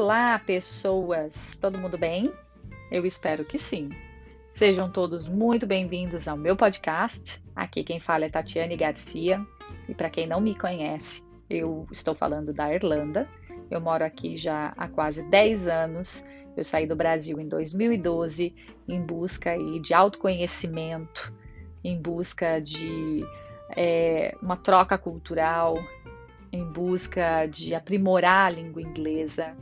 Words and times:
Olá, 0.00 0.38
pessoas! 0.38 1.34
Todo 1.60 1.76
mundo 1.76 1.98
bem? 1.98 2.32
Eu 2.88 3.04
espero 3.04 3.44
que 3.44 3.58
sim. 3.58 3.88
Sejam 4.52 4.88
todos 4.88 5.26
muito 5.26 5.66
bem-vindos 5.66 6.28
ao 6.28 6.36
meu 6.36 6.54
podcast. 6.54 7.42
Aqui 7.52 7.82
quem 7.82 7.98
fala 7.98 8.24
é 8.24 8.28
Tatiane 8.28 8.76
Garcia. 8.76 9.44
E 9.88 9.94
para 9.96 10.08
quem 10.08 10.24
não 10.24 10.40
me 10.40 10.54
conhece, 10.54 11.24
eu 11.50 11.84
estou 11.90 12.14
falando 12.14 12.52
da 12.52 12.72
Irlanda. 12.72 13.28
Eu 13.68 13.80
moro 13.80 14.04
aqui 14.04 14.36
já 14.36 14.72
há 14.76 14.86
quase 14.86 15.28
10 15.28 15.66
anos. 15.66 16.24
Eu 16.56 16.62
saí 16.62 16.86
do 16.86 16.94
Brasil 16.94 17.40
em 17.40 17.48
2012 17.48 18.54
em 18.86 19.02
busca 19.02 19.56
de 19.82 19.92
autoconhecimento, 19.92 21.34
em 21.82 22.00
busca 22.00 22.60
de 22.60 23.26
é, 23.76 24.32
uma 24.40 24.56
troca 24.56 24.96
cultural, 24.96 25.76
em 26.52 26.64
busca 26.64 27.46
de 27.46 27.74
aprimorar 27.74 28.46
a 28.46 28.50
língua 28.50 28.80
inglesa 28.80 29.56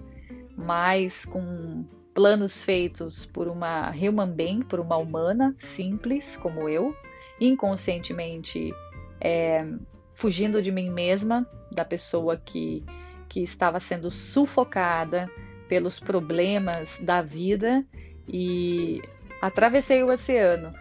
mas 0.56 1.24
com 1.24 1.84
planos 2.14 2.64
feitos 2.64 3.26
por 3.26 3.46
uma 3.46 3.90
human 3.90 4.30
being, 4.30 4.62
por 4.62 4.80
uma 4.80 4.96
humana 4.96 5.54
simples 5.58 6.36
como 6.36 6.68
eu, 6.68 6.96
inconscientemente 7.38 8.72
é, 9.20 9.66
fugindo 10.14 10.62
de 10.62 10.72
mim 10.72 10.90
mesma, 10.90 11.46
da 11.70 11.84
pessoa 11.84 12.36
que, 12.36 12.82
que 13.28 13.42
estava 13.42 13.78
sendo 13.78 14.10
sufocada 14.10 15.30
pelos 15.68 16.00
problemas 16.00 16.98
da 17.00 17.20
vida 17.20 17.84
e 18.26 19.02
atravessei 19.42 20.02
o 20.02 20.08
oceano 20.08 20.72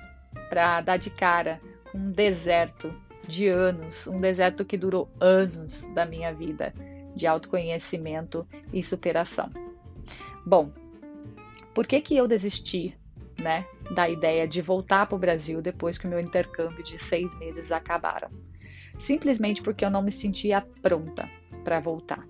para 0.50 0.80
dar 0.80 0.98
de 0.98 1.10
cara 1.10 1.60
com 1.92 1.98
um 1.98 2.12
deserto 2.12 2.94
de 3.28 3.48
anos, 3.48 4.08
um 4.08 4.22
deserto 4.22 4.64
que 4.64 4.78
durou 4.78 5.10
anos 5.20 5.90
da 5.90 6.06
minha 6.06 6.34
vida 6.34 6.74
de 7.16 7.28
autoconhecimento 7.28 8.48
e 8.72 8.84
superação. 8.84 9.50
Bom, 10.46 10.72
por 11.74 11.88
que 11.88 12.00
que 12.00 12.16
eu 12.16 12.28
desisti, 12.28 12.96
né, 13.36 13.66
da 13.96 14.08
ideia 14.08 14.48
de 14.48 14.62
voltar 14.62 15.08
para 15.08 15.16
o 15.16 15.20
Brasil 15.20 15.60
depois 15.60 15.98
que 15.98 16.06
o 16.06 16.10
meu 16.10 16.20
intercâmbio 16.20 16.84
de 16.84 17.00
seis 17.00 17.36
meses 17.40 17.72
acabaram? 17.72 18.30
Simplesmente 19.00 19.64
porque 19.64 19.84
eu 19.84 19.90
não 19.90 20.04
me 20.04 20.12
sentia 20.12 20.62
pronta 20.84 21.28
para 21.64 21.80
voltar. 21.80 22.24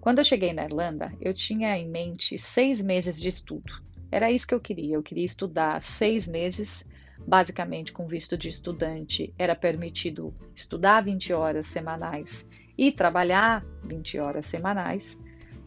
Quando 0.00 0.18
eu 0.18 0.24
cheguei 0.24 0.52
na 0.52 0.64
Irlanda, 0.64 1.12
eu 1.20 1.32
tinha 1.32 1.76
em 1.78 1.88
mente 1.88 2.36
seis 2.36 2.82
meses 2.82 3.20
de 3.20 3.28
estudo. 3.28 3.72
Era 4.10 4.30
isso 4.30 4.46
que 4.46 4.54
eu 4.54 4.60
queria. 4.60 4.96
Eu 4.96 5.02
queria 5.02 5.24
estudar 5.24 5.80
seis 5.80 6.26
meses, 6.26 6.84
basicamente 7.26 7.92
com 7.92 8.08
visto 8.08 8.36
de 8.36 8.48
estudante. 8.48 9.32
Era 9.38 9.54
permitido 9.54 10.34
estudar 10.54 11.00
20 11.00 11.32
horas 11.32 11.66
semanais 11.66 12.46
e 12.76 12.90
trabalhar 12.90 13.64
20 13.84 14.18
horas 14.18 14.46
semanais 14.46 15.16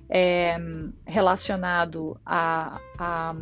é, 0.10 0.58
relacionado 1.06 2.20
a, 2.26 2.82
a 2.98 3.36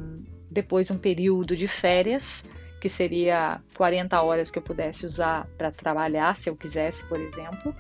depois 0.52 0.92
um 0.92 0.98
período 0.98 1.56
de 1.56 1.68
férias, 1.68 2.48
que 2.82 2.90
seria 2.90 3.62
40 3.76 4.22
horas 4.22 4.52
que 4.52 4.60
eu 4.60 4.64
pudesse 4.64 5.06
usar 5.06 5.48
para 5.58 5.72
trabalhar, 5.72 6.36
se 6.36 6.50
eu 6.50 6.56
quisesse, 6.56 7.06
por 7.08 7.20
exemplo. 7.20 7.74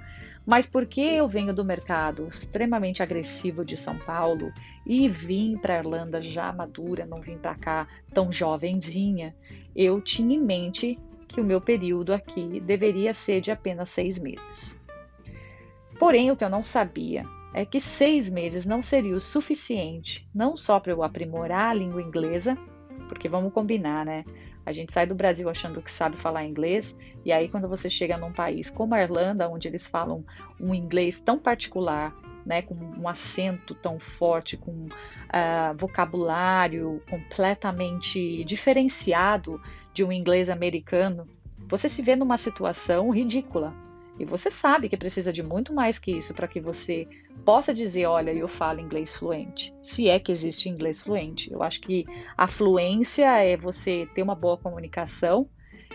Mas 0.45 0.65
porque 0.65 1.01
eu 1.01 1.27
venho 1.27 1.53
do 1.53 1.65
mercado 1.65 2.27
extremamente 2.27 3.03
agressivo 3.03 3.65
de 3.65 3.75
São 3.75 3.97
Paulo 3.97 4.51
e 4.85 5.09
vim 5.09 5.57
para 5.57 5.75
a 5.75 5.79
Irlanda 5.79 6.21
já 6.21 6.53
madura, 6.53 7.05
não 7.05 7.19
vim 7.19 7.37
para 7.37 7.55
cá 7.55 7.87
tão 8.13 8.31
jovenzinha, 8.31 9.35
eu 9.75 9.99
tinha 9.99 10.35
em 10.35 10.41
mente 10.41 10.97
que 11.27 11.41
o 11.41 11.43
meu 11.43 11.59
período 11.59 12.13
aqui 12.13 12.61
deveria 12.61 13.13
ser 13.13 13.41
de 13.41 13.51
apenas 13.51 13.89
seis 13.89 14.17
meses. 14.17 14.79
Porém, 15.99 16.31
o 16.31 16.37
que 16.37 16.45
eu 16.45 16.49
não 16.49 16.63
sabia 16.63 17.25
é 17.53 17.65
que 17.65 17.79
seis 17.79 18.31
meses 18.31 18.65
não 18.65 18.81
seria 18.81 19.15
o 19.15 19.19
suficiente, 19.19 20.27
não 20.33 20.55
só 20.55 20.79
para 20.79 20.91
eu 20.91 21.03
aprimorar 21.03 21.71
a 21.71 21.73
língua 21.73 22.01
inglesa, 22.01 22.57
porque 23.07 23.29
vamos 23.29 23.53
combinar, 23.53 24.05
né? 24.05 24.25
A 24.65 24.71
gente 24.73 24.91
sai 24.91 25.07
do 25.07 25.15
Brasil 25.15 25.49
achando 25.49 25.81
que 25.81 25.91
sabe 25.91 26.17
falar 26.17 26.45
inglês, 26.45 26.95
e 27.23 27.31
aí 27.31 27.47
quando 27.47 27.69
você 27.69 27.89
chega 27.89 28.17
num 28.17 28.33
país 28.33 28.69
como 28.69 28.93
a 28.93 29.01
Irlanda, 29.01 29.47
onde 29.49 29.67
eles 29.67 29.87
falam 29.87 30.25
um 30.59 30.75
inglês 30.75 31.21
tão 31.21 31.39
particular, 31.39 32.13
né, 32.45 32.61
com 32.61 32.75
um 32.75 33.07
acento 33.07 33.73
tão 33.75 33.99
forte, 33.99 34.55
com 34.55 34.71
uh, 34.71 35.77
vocabulário 35.77 37.01
completamente 37.09 38.43
diferenciado 38.45 39.61
de 39.93 40.03
um 40.03 40.11
inglês 40.11 40.49
americano, 40.49 41.27
você 41.69 41.89
se 41.89 42.01
vê 42.01 42.15
numa 42.15 42.37
situação 42.37 43.09
ridícula, 43.09 43.73
e 44.19 44.25
você 44.25 44.49
sabe 44.49 44.89
que 44.89 44.97
precisa 44.97 45.31
de 45.31 45.43
muito 45.43 45.73
mais 45.73 45.99
que 45.99 46.11
isso 46.11 46.33
para 46.33 46.47
que 46.47 46.59
você 46.59 47.07
possa 47.45 47.73
dizer, 47.73 48.07
olha, 48.07 48.31
eu 48.31 48.47
falo 48.47 48.79
inglês 48.79 49.15
fluente. 49.15 49.73
Se 49.83 50.09
é 50.09 50.19
que 50.19 50.31
existe 50.31 50.69
inglês 50.69 51.03
fluente. 51.03 51.51
Eu 51.51 51.61
acho 51.61 51.79
que 51.81 52.05
a 52.35 52.47
fluência 52.47 53.27
é 53.41 53.55
você 53.55 54.07
ter 54.15 54.23
uma 54.23 54.35
boa 54.35 54.57
comunicação 54.57 55.47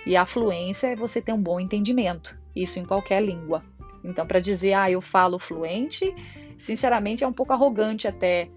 e 0.06 0.16
a 0.16 0.24
fluência 0.24 0.88
é 0.88 0.96
você 0.96 1.20
ter 1.20 1.32
um 1.32 1.42
bom 1.42 1.58
entendimento. 1.58 2.38
Isso 2.54 2.78
em 2.78 2.84
qualquer 2.84 3.22
língua. 3.22 3.64
Então, 4.04 4.26
para 4.26 4.40
dizer, 4.40 4.74
ah, 4.74 4.90
eu 4.90 5.00
falo 5.00 5.38
fluente, 5.38 6.14
sinceramente 6.58 7.24
é 7.24 7.26
um 7.26 7.32
pouco 7.32 7.52
arrogante 7.52 8.06
até 8.06 8.48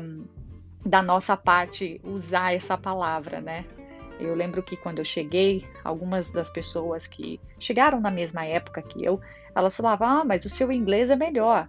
um, 0.00 0.24
da 0.84 1.02
nossa 1.02 1.36
parte 1.36 2.00
usar 2.04 2.54
essa 2.54 2.76
palavra, 2.76 3.40
né? 3.40 3.64
Eu 4.20 4.34
lembro 4.34 4.62
que 4.62 4.76
quando 4.76 4.98
eu 4.98 5.04
cheguei, 5.04 5.64
algumas 5.82 6.30
das 6.30 6.50
pessoas 6.50 7.06
que 7.06 7.40
chegaram 7.58 8.00
na 8.00 8.10
mesma 8.10 8.44
época 8.44 8.82
que 8.82 9.04
eu, 9.04 9.20
elas 9.54 9.76
falavam: 9.76 10.08
Ah, 10.08 10.24
mas 10.24 10.44
o 10.44 10.50
seu 10.50 10.70
inglês 10.70 11.10
é 11.10 11.16
melhor. 11.16 11.68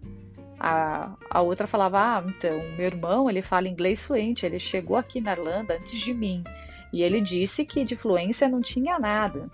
A, 0.59 1.15
a 1.29 1.41
outra 1.41 1.67
falava: 1.67 1.99
Ah, 1.99 2.23
então, 2.27 2.57
meu 2.77 2.85
irmão, 2.85 3.29
ele 3.29 3.41
fala 3.41 3.67
inglês 3.67 4.05
fluente, 4.05 4.45
ele 4.45 4.59
chegou 4.59 4.95
aqui 4.95 5.19
na 5.19 5.31
Irlanda 5.31 5.75
antes 5.75 5.99
de 5.99 6.13
mim. 6.13 6.43
E 6.91 7.01
ele 7.01 7.19
disse 7.19 7.65
que 7.65 7.83
de 7.83 7.95
fluência 7.95 8.47
não 8.47 8.61
tinha 8.61 8.99
nada. 8.99 9.49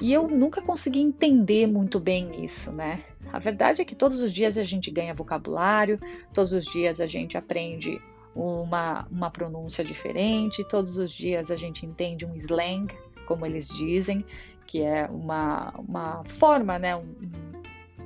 E 0.00 0.12
eu 0.12 0.26
nunca 0.26 0.62
consegui 0.62 1.00
entender 1.00 1.66
muito 1.66 2.00
bem 2.00 2.44
isso, 2.44 2.72
né? 2.72 3.04
A 3.32 3.38
verdade 3.38 3.82
é 3.82 3.84
que 3.84 3.94
todos 3.94 4.20
os 4.20 4.32
dias 4.32 4.58
a 4.58 4.62
gente 4.62 4.90
ganha 4.90 5.14
vocabulário, 5.14 6.00
todos 6.32 6.52
os 6.52 6.64
dias 6.64 7.00
a 7.00 7.06
gente 7.06 7.36
aprende 7.36 8.00
uma, 8.34 9.06
uma 9.10 9.30
pronúncia 9.30 9.84
diferente. 9.84 10.64
Todos 10.64 10.98
os 10.98 11.12
dias 11.12 11.50
a 11.50 11.56
gente 11.56 11.86
entende 11.86 12.26
um 12.26 12.34
slang, 12.36 12.94
como 13.26 13.46
eles 13.46 13.68
dizem, 13.68 14.24
que 14.66 14.82
é 14.82 15.06
uma, 15.06 15.70
uma 15.78 16.24
forma, 16.24 16.78
né? 16.78 16.96
Um, 16.96 17.14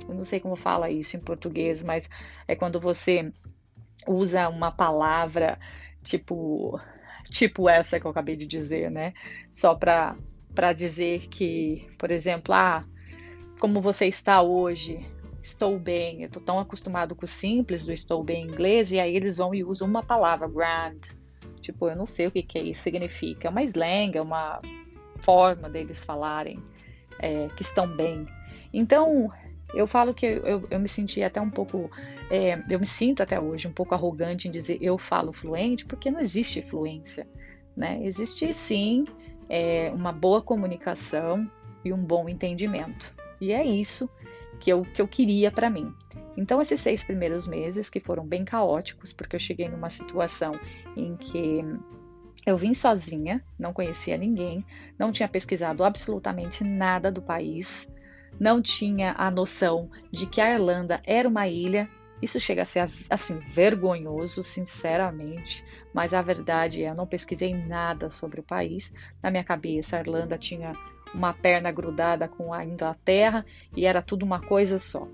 eu 0.07 0.15
não 0.15 0.23
sei 0.23 0.39
como 0.39 0.55
fala 0.55 0.89
isso 0.89 1.17
em 1.17 1.19
português, 1.19 1.83
mas 1.83 2.09
é 2.47 2.55
quando 2.55 2.79
você 2.79 3.31
usa 4.07 4.49
uma 4.49 4.71
palavra 4.71 5.59
tipo 6.03 6.79
tipo 7.29 7.69
essa 7.69 7.99
que 7.99 8.05
eu 8.05 8.11
acabei 8.11 8.35
de 8.35 8.45
dizer, 8.45 8.89
né? 8.89 9.13
Só 9.51 9.75
para 9.75 10.15
para 10.53 10.73
dizer 10.73 11.27
que, 11.27 11.87
por 11.97 12.09
exemplo, 12.09 12.53
ah, 12.53 12.83
como 13.59 13.79
você 13.79 14.07
está 14.07 14.41
hoje, 14.41 15.05
estou 15.41 15.77
bem. 15.79 16.21
Eu 16.21 16.27
estou 16.27 16.41
tão 16.41 16.59
acostumado 16.59 17.15
com 17.15 17.25
o 17.25 17.27
simples 17.27 17.85
do 17.85 17.91
estou 17.91 18.23
bem 18.23 18.43
em 18.43 18.47
inglês, 18.47 18.91
e 18.91 18.99
aí 18.99 19.15
eles 19.15 19.37
vão 19.37 19.53
e 19.53 19.63
usam 19.63 19.87
uma 19.87 20.03
palavra, 20.03 20.47
grand. 20.47 20.99
Tipo, 21.61 21.89
eu 21.89 21.95
não 21.95 22.05
sei 22.05 22.27
o 22.27 22.31
que, 22.31 22.41
que 22.43 22.59
isso 22.59 22.81
significa. 22.81 23.47
É 23.47 23.51
uma 23.51 23.63
slang, 23.63 24.17
é 24.17 24.21
uma 24.21 24.61
forma 25.19 25.69
deles 25.69 26.03
falarem 26.03 26.59
é, 27.19 27.47
que 27.49 27.61
estão 27.61 27.87
bem. 27.87 28.25
Então, 28.73 29.29
eu 29.73 29.85
falo 29.85 30.13
que 30.13 30.25
eu, 30.25 30.67
eu 30.69 30.79
me 30.79 30.89
senti 30.89 31.21
até 31.21 31.39
um 31.39 31.49
pouco, 31.49 31.89
é, 32.29 32.59
eu 32.69 32.79
me 32.79 32.85
sinto 32.85 33.21
até 33.21 33.39
hoje 33.39 33.67
um 33.67 33.73
pouco 33.73 33.93
arrogante 33.93 34.47
em 34.47 34.51
dizer 34.51 34.77
eu 34.81 34.97
falo 34.97 35.33
fluente, 35.33 35.85
porque 35.85 36.09
não 36.09 36.19
existe 36.19 36.61
fluência, 36.61 37.27
né? 37.75 37.99
Existe 38.03 38.53
sim 38.53 39.05
é, 39.47 39.91
uma 39.93 40.11
boa 40.11 40.41
comunicação 40.41 41.49
e 41.83 41.93
um 41.93 42.03
bom 42.03 42.27
entendimento. 42.27 43.13
E 43.39 43.51
é 43.51 43.63
isso 43.65 44.09
que 44.59 44.71
eu, 44.71 44.83
que 44.83 45.01
eu 45.01 45.07
queria 45.07 45.51
para 45.51 45.69
mim. 45.69 45.93
Então, 46.37 46.61
esses 46.61 46.79
seis 46.79 47.03
primeiros 47.03 47.47
meses, 47.47 47.89
que 47.89 47.99
foram 47.99 48.25
bem 48.25 48.45
caóticos, 48.45 49.11
porque 49.11 49.35
eu 49.35 49.39
cheguei 49.39 49.67
numa 49.67 49.89
situação 49.89 50.53
em 50.95 51.15
que 51.15 51.63
eu 52.45 52.57
vim 52.57 52.73
sozinha, 52.73 53.43
não 53.57 53.73
conhecia 53.73 54.17
ninguém, 54.17 54.65
não 54.97 55.11
tinha 55.11 55.27
pesquisado 55.27 55.83
absolutamente 55.83 56.63
nada 56.63 57.11
do 57.11 57.21
país, 57.21 57.89
não 58.39 58.61
tinha 58.61 59.13
a 59.17 59.29
noção 59.29 59.89
de 60.11 60.25
que 60.25 60.39
a 60.39 60.53
Irlanda 60.53 61.01
era 61.03 61.27
uma 61.27 61.47
ilha. 61.47 61.89
Isso 62.21 62.39
chega 62.39 62.63
a 62.63 62.65
ser 62.65 62.89
assim 63.09 63.39
vergonhoso, 63.53 64.43
sinceramente, 64.43 65.63
mas 65.93 66.13
a 66.13 66.21
verdade 66.21 66.83
é 66.83 66.89
eu 66.89 66.95
não 66.95 67.07
pesquisei 67.07 67.53
nada 67.53 68.09
sobre 68.09 68.39
o 68.39 68.43
país. 68.43 68.93
Na 69.21 69.31
minha 69.31 69.43
cabeça, 69.43 69.97
a 69.97 70.01
Irlanda 70.01 70.37
tinha 70.37 70.73
uma 71.13 71.33
perna 71.33 71.71
grudada 71.71 72.27
com 72.27 72.53
a 72.53 72.65
Inglaterra 72.65 73.45
e 73.75 73.85
era 73.85 74.01
tudo 74.01 74.23
uma 74.23 74.39
coisa 74.39 74.77
só. 74.77 75.07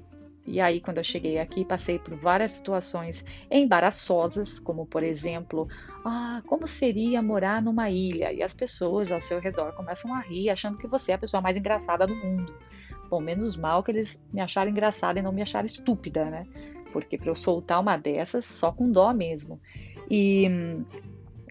E 0.47 0.61
aí, 0.61 0.79
quando 0.79 0.99
eu 0.99 1.03
cheguei 1.03 1.39
aqui, 1.39 1.65
passei 1.65 1.97
por 1.97 2.15
várias 2.15 2.51
situações 2.51 3.25
embaraçosas, 3.49 4.59
como 4.59 4.85
por 4.85 5.01
exemplo, 5.01 5.67
ah, 6.05 6.43
como 6.45 6.67
seria 6.67 7.19
morar 7.21 7.61
numa 7.63 7.89
ilha? 7.89 8.31
E 8.31 8.43
as 8.43 8.53
pessoas 8.53 9.11
ao 9.11 9.19
seu 9.19 9.39
redor 9.39 9.73
começam 9.73 10.13
a 10.13 10.19
rir, 10.19 10.51
achando 10.51 10.77
que 10.77 10.85
você 10.85 11.13
é 11.13 11.15
a 11.15 11.17
pessoa 11.17 11.41
mais 11.41 11.57
engraçada 11.57 12.05
do 12.05 12.15
mundo. 12.15 12.53
Bom, 13.09 13.19
menos 13.19 13.57
mal 13.57 13.81
que 13.81 13.89
eles 13.89 14.23
me 14.31 14.39
acharam 14.39 14.69
engraçada 14.69 15.17
e 15.17 15.23
não 15.23 15.31
me 15.31 15.41
acharam 15.41 15.65
estúpida, 15.65 16.25
né? 16.25 16.45
porque 16.95 17.17
para 17.17 17.27
eu 17.27 17.35
soltar 17.35 17.81
uma 17.81 17.97
dessas, 17.97 18.45
só 18.45 18.71
com 18.71 18.89
dó 18.89 19.13
mesmo. 19.13 19.59
E, 20.09 20.49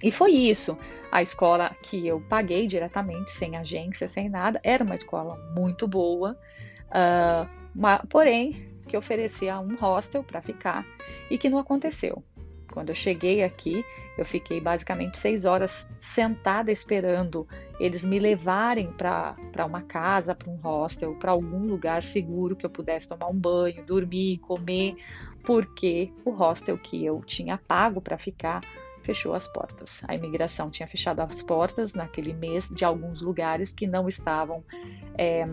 e 0.04 0.10
foi 0.10 0.32
isso. 0.32 0.76
A 1.10 1.22
escola 1.22 1.74
que 1.80 2.06
eu 2.06 2.20
paguei 2.28 2.66
diretamente, 2.66 3.30
sem 3.30 3.56
agência, 3.56 4.06
sem 4.06 4.28
nada, 4.28 4.60
era 4.62 4.84
uma 4.84 4.94
escola 4.94 5.34
muito 5.56 5.88
boa, 5.88 6.36
uh, 6.90 7.48
uma, 7.74 8.00
porém 8.10 8.68
que 8.86 8.98
oferecia 8.98 9.58
um 9.58 9.74
hostel 9.76 10.22
para 10.22 10.42
ficar 10.42 10.84
e 11.30 11.38
que 11.38 11.48
não 11.48 11.58
aconteceu. 11.58 12.22
Quando 12.70 12.90
eu 12.90 12.94
cheguei 12.94 13.42
aqui, 13.42 13.82
eu 14.18 14.26
fiquei 14.26 14.60
basicamente 14.60 15.16
seis 15.16 15.46
horas 15.46 15.88
sentada 15.98 16.70
esperando 16.70 17.48
eles 17.80 18.04
me 18.04 18.18
levarem 18.18 18.92
para 18.92 19.64
uma 19.64 19.80
casa, 19.80 20.34
para 20.34 20.50
um 20.50 20.56
hostel, 20.56 21.14
para 21.14 21.30
algum 21.30 21.66
lugar 21.66 22.02
seguro 22.02 22.54
que 22.54 22.66
eu 22.66 22.70
pudesse 22.70 23.08
tomar 23.08 23.28
um 23.28 23.38
banho, 23.38 23.82
dormir, 23.86 24.36
comer, 24.38 24.96
porque 25.44 26.12
o 26.26 26.30
hostel 26.30 26.76
que 26.76 27.02
eu 27.02 27.22
tinha 27.24 27.56
pago 27.56 28.02
para 28.02 28.18
ficar 28.18 28.60
fechou 29.04 29.34
as 29.34 29.46
portas. 29.46 30.02
A 30.08 30.14
imigração 30.14 30.70
tinha 30.70 30.88
fechado 30.88 31.20
as 31.20 31.42
portas 31.42 31.94
naquele 31.94 32.32
mês 32.32 32.68
de 32.68 32.84
alguns 32.84 33.20
lugares 33.20 33.72
que 33.72 33.86
não 33.86 34.08
estavam 34.08 34.64
é, 35.16 35.46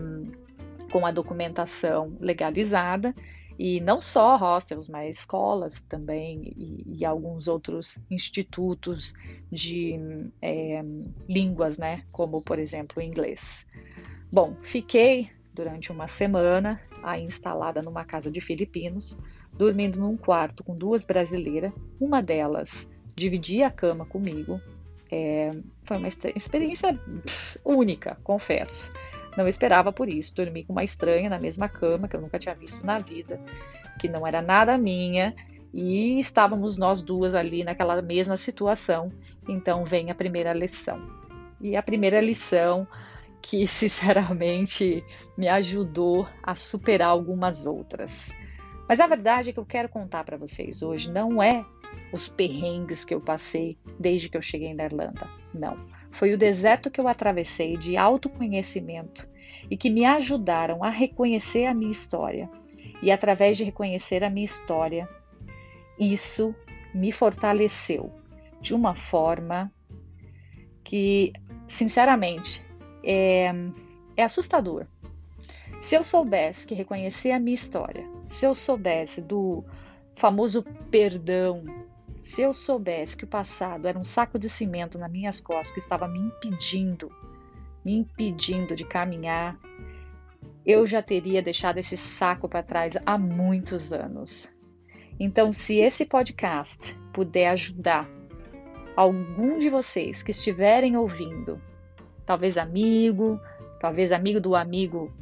com 0.90 1.06
a 1.06 1.12
documentação 1.12 2.16
legalizada 2.18 3.14
e 3.58 3.80
não 3.80 4.00
só 4.00 4.36
hostels, 4.36 4.88
mas 4.88 5.18
escolas 5.18 5.82
também 5.82 6.52
e, 6.56 6.98
e 6.98 7.04
alguns 7.04 7.46
outros 7.46 8.02
institutos 8.10 9.14
de 9.50 10.30
é, 10.40 10.82
línguas, 11.28 11.78
né? 11.78 12.04
Como, 12.10 12.42
por 12.42 12.58
exemplo, 12.58 13.00
o 13.00 13.04
inglês. 13.04 13.66
Bom, 14.32 14.56
fiquei 14.62 15.30
durante 15.52 15.92
uma 15.92 16.08
semana 16.08 16.80
aí 17.02 17.22
instalada 17.22 17.82
numa 17.82 18.04
casa 18.04 18.30
de 18.30 18.40
filipinos, 18.40 19.20
dormindo 19.52 20.00
num 20.00 20.16
quarto 20.16 20.64
com 20.64 20.74
duas 20.74 21.04
brasileiras. 21.04 21.72
Uma 22.00 22.22
delas 22.22 22.90
dividia 23.14 23.66
a 23.68 23.70
cama 23.70 24.04
comigo. 24.04 24.60
É, 25.10 25.50
foi 25.84 25.98
uma 25.98 26.08
experiência 26.08 26.98
única, 27.64 28.16
confesso. 28.24 28.92
Não 29.36 29.46
esperava 29.48 29.92
por 29.92 30.08
isso. 30.08 30.34
Dormi 30.34 30.64
com 30.64 30.72
uma 30.72 30.84
estranha 30.84 31.28
na 31.28 31.38
mesma 31.38 31.68
cama 31.68 32.08
que 32.08 32.16
eu 32.16 32.20
nunca 32.20 32.38
tinha 32.38 32.54
visto 32.54 32.84
na 32.84 32.98
vida, 32.98 33.40
que 33.98 34.08
não 34.08 34.26
era 34.26 34.40
nada 34.42 34.76
minha, 34.78 35.34
e 35.72 36.18
estávamos 36.18 36.76
nós 36.76 37.02
duas 37.02 37.34
ali 37.34 37.64
naquela 37.64 38.00
mesma 38.02 38.36
situação. 38.36 39.12
Então 39.48 39.84
vem 39.84 40.10
a 40.10 40.14
primeira 40.14 40.52
lição. 40.52 41.00
E 41.60 41.76
a 41.76 41.82
primeira 41.82 42.20
lição 42.20 42.86
que 43.40 43.66
sinceramente 43.68 45.02
me 45.36 45.48
ajudou 45.48 46.28
a 46.42 46.54
superar 46.54 47.08
algumas 47.08 47.66
outras. 47.66 48.30
Mas 48.88 49.00
a 49.00 49.06
verdade 49.06 49.50
é 49.50 49.52
que 49.52 49.58
eu 49.58 49.64
quero 49.64 49.88
contar 49.88 50.24
para 50.24 50.36
vocês 50.36 50.82
hoje 50.82 51.10
não 51.10 51.42
é 51.42 51.64
os 52.12 52.28
perrengues 52.28 53.04
que 53.04 53.14
eu 53.14 53.20
passei 53.20 53.78
desde 53.98 54.28
que 54.28 54.36
eu 54.36 54.42
cheguei 54.42 54.74
na 54.74 54.84
Irlanda. 54.84 55.28
Não 55.52 55.76
foi 56.12 56.34
o 56.34 56.38
deserto 56.38 56.90
que 56.90 57.00
eu 57.00 57.08
atravessei 57.08 57.76
de 57.76 57.96
autoconhecimento 57.96 59.28
e 59.70 59.76
que 59.76 59.90
me 59.90 60.04
ajudaram 60.04 60.84
a 60.84 60.90
reconhecer 60.90 61.64
a 61.64 61.74
minha 61.74 61.90
história. 61.90 62.48
E 63.02 63.10
através 63.10 63.56
de 63.56 63.64
reconhecer 63.64 64.22
a 64.22 64.30
minha 64.30 64.44
história, 64.44 65.08
isso 65.98 66.54
me 66.94 67.10
fortaleceu 67.10 68.12
de 68.60 68.74
uma 68.74 68.94
forma 68.94 69.72
que, 70.84 71.32
sinceramente, 71.66 72.64
é, 73.02 73.50
é 74.16 74.22
assustador. 74.22 74.86
Se 75.80 75.96
eu 75.96 76.04
soubesse 76.04 76.66
que 76.66 76.74
reconhecer 76.74 77.32
a 77.32 77.40
minha 77.40 77.54
história, 77.54 78.06
se 78.28 78.44
eu 78.46 78.54
soubesse 78.54 79.20
do 79.20 79.64
famoso 80.14 80.62
perdão 80.90 81.64
se 82.22 82.40
eu 82.40 82.54
soubesse 82.54 83.16
que 83.16 83.24
o 83.24 83.28
passado 83.28 83.88
era 83.88 83.98
um 83.98 84.04
saco 84.04 84.38
de 84.38 84.48
cimento 84.48 84.96
nas 84.96 85.10
minhas 85.10 85.40
costas 85.40 85.72
que 85.72 85.80
estava 85.80 86.06
me 86.06 86.20
impedindo, 86.20 87.10
me 87.84 87.96
impedindo 87.98 88.76
de 88.76 88.84
caminhar, 88.84 89.58
eu 90.64 90.86
já 90.86 91.02
teria 91.02 91.42
deixado 91.42 91.78
esse 91.78 91.96
saco 91.96 92.48
para 92.48 92.62
trás 92.62 92.96
há 93.04 93.18
muitos 93.18 93.92
anos. 93.92 94.52
Então, 95.18 95.52
se 95.52 95.78
esse 95.78 96.06
podcast 96.06 96.96
puder 97.12 97.48
ajudar 97.48 98.08
algum 98.94 99.58
de 99.58 99.68
vocês 99.68 100.22
que 100.22 100.30
estiverem 100.30 100.96
ouvindo, 100.96 101.60
talvez 102.24 102.56
amigo, 102.56 103.40
talvez 103.80 104.12
amigo 104.12 104.40
do 104.40 104.54
amigo 104.54 105.12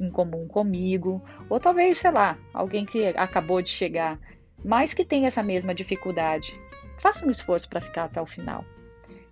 em 0.00 0.10
comum 0.10 0.48
comigo, 0.48 1.22
ou 1.50 1.60
talvez, 1.60 1.98
sei 1.98 2.10
lá, 2.10 2.38
alguém 2.54 2.86
que 2.86 3.06
acabou 3.08 3.60
de 3.60 3.68
chegar 3.68 4.18
mas 4.64 4.94
que 4.94 5.04
tem 5.04 5.26
essa 5.26 5.42
mesma 5.42 5.74
dificuldade. 5.74 6.58
Faça 7.00 7.26
um 7.26 7.30
esforço 7.30 7.68
para 7.68 7.80
ficar 7.80 8.04
até 8.04 8.20
o 8.20 8.26
final. 8.26 8.64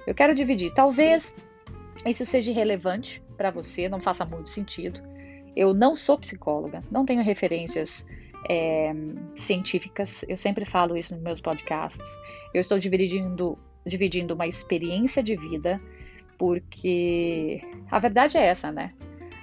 Eu 0.07 0.15
quero 0.15 0.35
dividir. 0.35 0.73
Talvez 0.73 1.35
isso 2.07 2.25
seja 2.25 2.53
relevante 2.53 3.23
para 3.37 3.51
você, 3.51 3.89
não 3.89 4.01
faça 4.01 4.25
muito 4.25 4.49
sentido. 4.49 5.01
Eu 5.55 5.73
não 5.73 5.97
sou 5.97 6.19
psicóloga, 6.19 6.83
não 6.91 7.05
tenho 7.05 7.23
referências 7.23 8.07
é, 8.49 8.93
científicas. 9.35 10.25
Eu 10.29 10.37
sempre 10.37 10.65
falo 10.65 10.97
isso 10.97 11.15
nos 11.15 11.23
meus 11.23 11.41
podcasts. 11.41 12.07
Eu 12.55 12.61
estou 12.61 12.79
dividindo, 12.79 13.59
dividindo 13.85 14.35
uma 14.35 14.47
experiência 14.47 15.23
de 15.23 15.37
vida, 15.37 15.81
porque 16.39 17.61
a 17.91 17.99
verdade 17.99 18.37
é 18.37 18.47
essa, 18.47 18.71
né? 18.71 18.93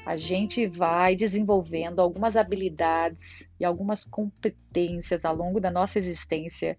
A 0.06 0.18
gente 0.18 0.68
vai 0.68 1.16
desenvolvendo 1.16 2.00
algumas 2.00 2.36
habilidades 2.36 3.48
e 3.60 3.64
algumas 3.64 4.04
competências 4.04 5.24
ao 5.24 5.36
longo 5.36 5.60
da 5.60 5.72
nossa 5.72 5.98
existência 5.98 6.78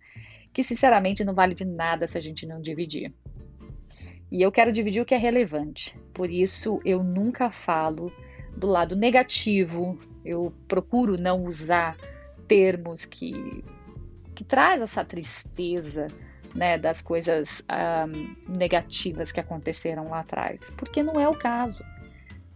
que, 0.53 0.63
sinceramente, 0.63 1.25
não 1.25 1.35
vale 1.35 1.55
de 1.55 1.65
nada 1.65 2.07
se 2.07 2.19
a 2.19 2.21
gente 2.21 2.47
não 2.47 2.61
dividir. 2.61 3.13
E 4.31 4.43
eu 4.43 4.53
quero 4.53 4.73
dividir 4.73 5.01
o 5.01 5.05
que 5.05 5.15
é 5.15 5.19
relevante, 5.19 5.97
por 6.13 6.31
isso 6.31 6.81
eu 6.85 7.03
nunca 7.03 7.51
falo 7.51 8.13
do 8.57 8.67
lado 8.67 8.97
negativo, 8.97 9.99
eu 10.25 10.53
procuro 10.69 11.21
não 11.21 11.45
usar 11.45 11.97
termos 12.47 13.05
que, 13.05 13.65
que 14.35 14.45
traz 14.45 14.81
essa 14.81 15.05
tristeza 15.05 16.09
né, 16.55 16.79
das 16.79 17.03
coisas 17.03 17.63
um, 17.69 18.57
negativas 18.57 19.33
que 19.33 19.41
aconteceram 19.41 20.09
lá 20.09 20.21
atrás, 20.21 20.71
porque 20.77 21.03
não 21.03 21.21
é 21.21 21.29
o 21.29 21.37
caso. 21.37 21.85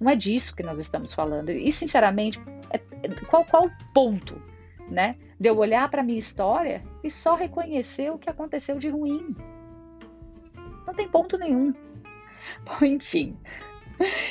Não 0.00 0.11
é 0.11 0.17
disso 0.17 0.55
que 0.55 0.62
nós 0.62 0.79
estamos 0.79 1.12
falando. 1.12 1.50
E, 1.50 1.71
sinceramente, 1.73 2.41
é, 2.71 2.79
qual, 3.28 3.45
qual 3.45 3.67
o 3.67 3.73
ponto, 3.93 4.40
né? 4.88 5.17
De 5.38 5.49
eu 5.49 5.59
olhar 5.59 5.88
para 5.90 6.00
a 6.00 6.05
minha 6.05 6.19
história 6.19 6.83
e 7.02 7.11
só 7.11 7.35
reconhecer 7.35 8.11
o 8.11 8.19
que 8.19 8.31
aconteceu 8.31 8.78
de 8.78 8.88
ruim. 8.88 9.35
Não 10.87 10.95
tem 10.95 11.09
ponto 11.09 11.37
nenhum. 11.37 11.75
Bom, 12.64 12.85
enfim. 12.85 13.37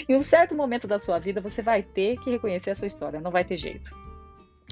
Em 0.07 0.15
um 0.15 0.23
certo 0.23 0.55
momento 0.55 0.87
da 0.87 0.97
sua 0.97 1.19
vida, 1.19 1.41
você 1.41 1.61
vai 1.61 1.83
ter 1.83 2.17
que 2.21 2.31
reconhecer 2.31 2.71
a 2.71 2.75
sua 2.75 2.87
história, 2.87 3.19
não 3.19 3.31
vai 3.31 3.43
ter 3.43 3.57
jeito. 3.57 3.91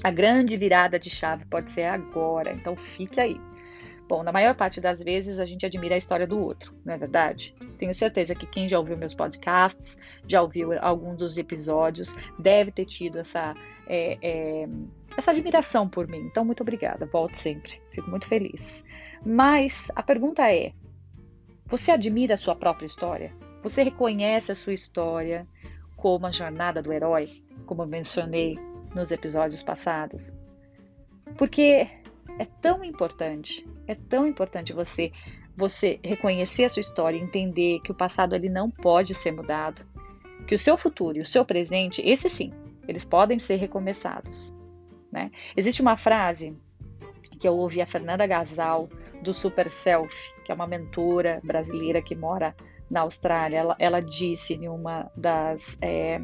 A 0.04 0.12
grande 0.12 0.58
virada 0.58 1.00
de 1.00 1.10
chave 1.10 1.46
pode 1.46 1.72
ser 1.72 1.84
agora, 1.84 2.52
então 2.52 2.76
fique 2.76 3.20
aí. 3.20 3.40
Bom, 4.08 4.22
na 4.22 4.32
maior 4.32 4.54
parte 4.54 4.80
das 4.80 5.02
vezes 5.02 5.40
a 5.40 5.46
gente 5.46 5.66
admira 5.66 5.96
a 5.96 5.98
história 5.98 6.28
do 6.28 6.40
outro, 6.40 6.74
não 6.86 6.94
é 6.94 6.98
verdade? 6.98 7.56
Tenho 7.80 7.94
certeza 7.94 8.36
que 8.36 8.46
quem 8.46 8.70
já 8.70 8.78
ouviu 8.78 8.96
meus 8.96 9.16
podcasts, 9.16 10.00
já 10.28 10.42
ouviu 10.42 10.78
algum 10.80 11.16
dos 11.16 11.38
episódios, 11.38 12.16
deve 12.38 12.72
ter 12.72 12.86
tido 12.86 13.18
essa, 13.18 13.56
é, 13.88 14.18
é, 14.22 14.70
essa 15.18 15.32
admiração 15.32 15.90
por 15.90 16.08
mim. 16.08 16.20
Então, 16.20 16.46
muito 16.46 16.62
obrigada, 16.62 17.08
volte 17.08 17.40
sempre, 17.40 17.82
fico 17.92 18.10
muito 18.10 18.28
feliz. 18.28 18.86
Mas 19.26 19.90
a 19.96 20.04
pergunta 20.04 20.52
é: 20.54 20.72
você 21.66 21.92
admira 21.92 22.36
a 22.36 22.38
sua 22.38 22.56
própria 22.56 22.86
história? 22.86 23.34
Você 23.64 23.82
reconhece 23.82 24.52
a 24.52 24.56
sua 24.56 24.74
história 24.74 25.48
como 25.96 26.28
a 26.28 26.32
jornada 26.32 26.80
do 26.80 26.94
herói, 26.94 27.44
como 27.66 27.82
eu 27.82 27.88
mencionei 27.88 28.60
nos 28.94 29.10
episódios 29.12 29.64
passados? 29.64 30.32
Porque 31.36 31.90
é 32.38 32.46
tão 32.46 32.84
importante, 32.84 33.68
é 33.88 33.96
tão 33.96 34.28
importante 34.28 34.74
você 34.74 35.12
você 35.58 36.00
reconhecer 36.04 36.66
a 36.66 36.70
sua 36.70 36.82
história, 36.82 37.18
entender 37.18 37.80
que 37.80 37.90
o 37.90 37.96
passado 37.96 38.36
ele 38.36 38.50
não 38.50 38.70
pode 38.70 39.14
ser 39.14 39.32
mudado, 39.32 39.86
que 40.46 40.54
o 40.54 40.60
seu 40.60 40.76
futuro 40.78 41.18
e 41.18 41.22
o 41.22 41.26
seu 41.26 41.46
presente, 41.46 42.02
esse 42.02 42.28
sim, 42.28 42.52
eles 42.88 43.06
podem 43.06 43.40
ser 43.40 43.56
recomeçados. 43.56 44.54
Né? 45.10 45.32
Existe 45.56 45.82
uma 45.82 45.96
frase 45.96 46.58
que 47.40 47.48
eu 47.48 47.56
ouvi 47.56 47.82
a 47.82 47.88
Fernanda 47.88 48.28
Gasal 48.28 48.90
do 49.22 49.34
Super 49.34 49.72
Self, 49.72 50.14
que 50.44 50.52
é 50.52 50.56
uma 50.56 50.68
mentora 50.68 51.40
brasileira 51.42 52.02
que 52.02 52.16
mora 52.16 52.54
na 52.90 53.02
Austrália. 53.02 53.58
Ela, 53.58 53.76
ela 53.80 54.02
disse 54.02 54.56
em 54.56 54.68
uma 54.68 55.10
das 55.16 55.78
é, 55.82 56.20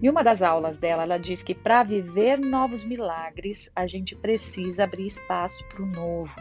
em 0.00 0.08
uma 0.08 0.22
das 0.22 0.42
aulas 0.42 0.78
dela, 0.78 1.02
ela 1.02 1.18
diz 1.18 1.42
que 1.42 1.54
para 1.54 1.82
viver 1.82 2.38
novos 2.38 2.84
milagres, 2.84 3.70
a 3.74 3.86
gente 3.86 4.16
precisa 4.16 4.84
abrir 4.84 5.06
espaço 5.06 5.62
para 5.68 5.82
o 5.82 5.86
novo. 5.86 6.40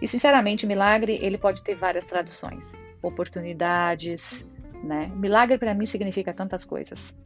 E 0.00 0.08
sinceramente, 0.08 0.66
milagre 0.66 1.18
ele 1.22 1.38
pode 1.38 1.62
ter 1.62 1.74
várias 1.74 2.04
traduções, 2.04 2.72
oportunidades, 3.02 4.46
né? 4.82 5.10
Milagre 5.14 5.58
para 5.58 5.74
mim 5.74 5.86
significa 5.86 6.32
tantas 6.32 6.64
coisas. 6.64 7.16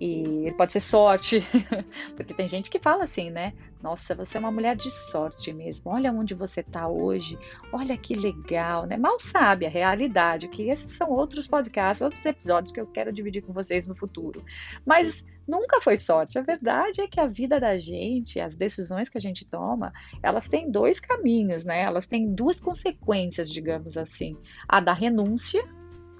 E 0.00 0.46
ele 0.46 0.52
pode 0.52 0.72
ser 0.72 0.80
sorte, 0.80 1.44
porque 2.16 2.32
tem 2.32 2.46
gente 2.46 2.70
que 2.70 2.78
fala 2.78 3.04
assim, 3.04 3.30
né? 3.30 3.52
Nossa, 3.82 4.14
você 4.14 4.36
é 4.36 4.40
uma 4.40 4.50
mulher 4.50 4.76
de 4.76 4.90
sorte 4.90 5.52
mesmo. 5.52 5.90
Olha 5.90 6.12
onde 6.12 6.34
você 6.34 6.60
está 6.60 6.88
hoje. 6.88 7.38
Olha 7.72 7.96
que 7.96 8.14
legal, 8.14 8.86
né? 8.86 8.96
Mal 8.96 9.18
sabe 9.18 9.66
a 9.66 9.70
realidade, 9.70 10.48
que 10.48 10.68
esses 10.68 10.96
são 10.96 11.10
outros 11.10 11.46
podcasts, 11.46 12.02
outros 12.02 12.24
episódios 12.26 12.72
que 12.72 12.80
eu 12.80 12.86
quero 12.86 13.12
dividir 13.12 13.42
com 13.42 13.52
vocês 13.52 13.88
no 13.88 13.96
futuro. 13.96 14.44
Mas 14.84 15.26
nunca 15.46 15.80
foi 15.80 15.96
sorte. 15.96 16.38
A 16.38 16.42
verdade 16.42 17.00
é 17.00 17.08
que 17.08 17.18
a 17.18 17.26
vida 17.26 17.58
da 17.58 17.78
gente, 17.78 18.38
as 18.38 18.56
decisões 18.56 19.08
que 19.08 19.18
a 19.18 19.20
gente 19.20 19.44
toma, 19.44 19.92
elas 20.22 20.48
têm 20.48 20.70
dois 20.70 21.00
caminhos, 21.00 21.64
né? 21.64 21.80
Elas 21.80 22.06
têm 22.06 22.32
duas 22.32 22.60
consequências, 22.60 23.50
digamos 23.50 23.96
assim. 23.96 24.36
A 24.68 24.80
da 24.80 24.92
renúncia, 24.92 25.64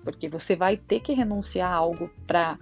porque 0.03 0.29
você 0.29 0.57
vai 0.57 0.77
ter 0.77 1.01
que 1.01 1.13
renunciar 1.13 1.71
a 1.71 1.75
algo 1.75 2.11
para 2.27 2.59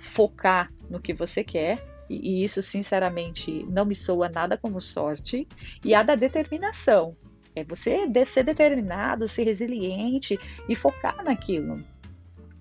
focar 0.00 0.72
no 0.88 1.00
que 1.00 1.12
você 1.12 1.44
quer, 1.44 1.84
e, 2.08 2.42
isso, 2.42 2.60
sinceramente, 2.60 3.64
não 3.68 3.84
me 3.84 3.94
soa 3.94 4.28
nada 4.28 4.58
como 4.58 4.80
sorte, 4.80 5.46
e 5.84 5.94
a 5.94 6.02
da 6.02 6.16
determinação. 6.16 7.16
É 7.54 7.62
você 7.62 8.08
ser 8.26 8.44
determinado, 8.44 9.28
ser 9.28 9.44
resiliente 9.44 10.38
e 10.68 10.74
focar 10.74 11.22
naquilo. 11.22 11.84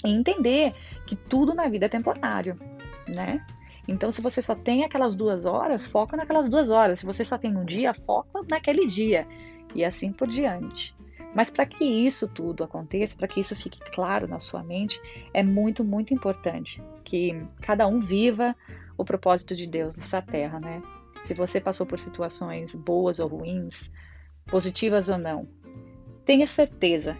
E 0.05 0.09
entender 0.09 0.73
que 1.05 1.15
tudo 1.15 1.53
na 1.53 1.67
vida 1.67 1.85
é 1.87 1.89
temporário, 1.89 2.55
né? 3.07 3.43
Então, 3.87 4.11
se 4.11 4.21
você 4.21 4.41
só 4.41 4.53
tem 4.53 4.83
aquelas 4.83 5.15
duas 5.15 5.45
horas, 5.45 5.87
foca 5.87 6.15
naquelas 6.15 6.47
duas 6.49 6.69
horas. 6.69 6.99
Se 6.99 7.05
você 7.05 7.25
só 7.25 7.37
tem 7.37 7.57
um 7.57 7.65
dia, 7.65 7.93
foca 8.05 8.41
naquele 8.47 8.85
dia. 8.85 9.27
E 9.73 9.83
assim 9.83 10.11
por 10.11 10.27
diante. 10.27 10.95
Mas 11.33 11.49
para 11.49 11.65
que 11.65 11.83
isso 11.83 12.27
tudo 12.27 12.63
aconteça, 12.63 13.15
para 13.15 13.27
que 13.27 13.39
isso 13.39 13.55
fique 13.55 13.79
claro 13.91 14.27
na 14.27 14.39
sua 14.39 14.63
mente, 14.63 14.99
é 15.33 15.43
muito, 15.43 15.83
muito 15.83 16.13
importante 16.13 16.81
que 17.03 17.39
cada 17.61 17.87
um 17.87 17.99
viva 17.99 18.55
o 18.97 19.05
propósito 19.05 19.55
de 19.55 19.67
Deus 19.67 19.95
nessa 19.95 20.21
terra, 20.21 20.59
né? 20.59 20.81
Se 21.23 21.33
você 21.33 21.61
passou 21.61 21.85
por 21.85 21.99
situações 21.99 22.75
boas 22.75 23.19
ou 23.19 23.27
ruins, 23.27 23.91
positivas 24.47 25.09
ou 25.09 25.17
não, 25.17 25.47
tenha 26.25 26.47
certeza 26.47 27.17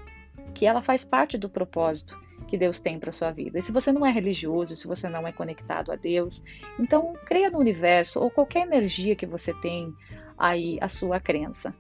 que 0.54 0.66
ela 0.66 0.82
faz 0.82 1.06
parte 1.06 1.38
do 1.38 1.50
propósito 1.50 2.20
que 2.48 2.58
Deus 2.58 2.82
tem 2.82 3.00
para 3.00 3.12
sua 3.12 3.32
vida. 3.32 3.60
E 3.60 3.62
se 3.62 3.72
você 3.72 3.92
não 3.92 4.06
é 4.06 4.12
religioso, 4.12 4.75
se 4.75 4.88
você 4.88 5.08
não 5.08 5.28
é 5.28 5.32
conectado 5.32 5.92
a 5.92 5.96
Deus, 5.96 6.44
então 6.80 7.13
creia 7.25 7.50
no 7.50 7.60
universo 7.60 8.20
ou 8.20 8.32
qualquer 8.32 8.66
energia 8.66 9.16
que 9.16 9.25
você 9.25 9.54
tem 9.54 9.94
aí 10.38 10.78
a 10.82 10.89
sua 10.89 11.20
crença. 11.20 11.74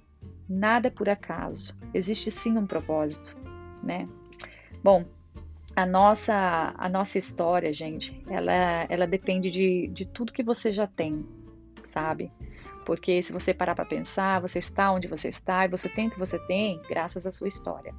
Nada 0.49 0.87
é 0.87 0.91
por 0.91 1.07
acaso. 1.07 1.77
Existe 1.93 2.31
sim 2.31 2.57
um 2.57 2.65
propósito, 2.65 3.37
né? 3.83 4.09
Bom, 4.83 5.05
a 5.75 5.85
nossa 5.85 6.73
a 6.75 6.89
nossa 6.89 7.19
história, 7.19 7.71
gente, 7.71 8.19
ela 8.27 8.87
ela 8.89 9.05
depende 9.05 9.51
de, 9.51 9.87
de 9.87 10.05
tudo 10.05 10.33
que 10.33 10.41
você 10.41 10.73
já 10.73 10.87
tem, 10.87 11.23
sabe? 11.93 12.31
Porque 12.85 13.21
se 13.21 13.31
você 13.31 13.53
parar 13.53 13.75
para 13.75 13.85
pensar, 13.85 14.41
você 14.41 14.57
está 14.57 14.91
onde 14.91 15.07
você 15.07 15.27
está 15.27 15.65
e 15.65 15.69
você 15.69 15.87
tem 15.87 16.07
o 16.07 16.11
que 16.11 16.17
você 16.17 16.39
tem 16.47 16.81
graças 16.89 17.27
à 17.27 17.31
sua 17.31 17.47
história. 17.47 17.93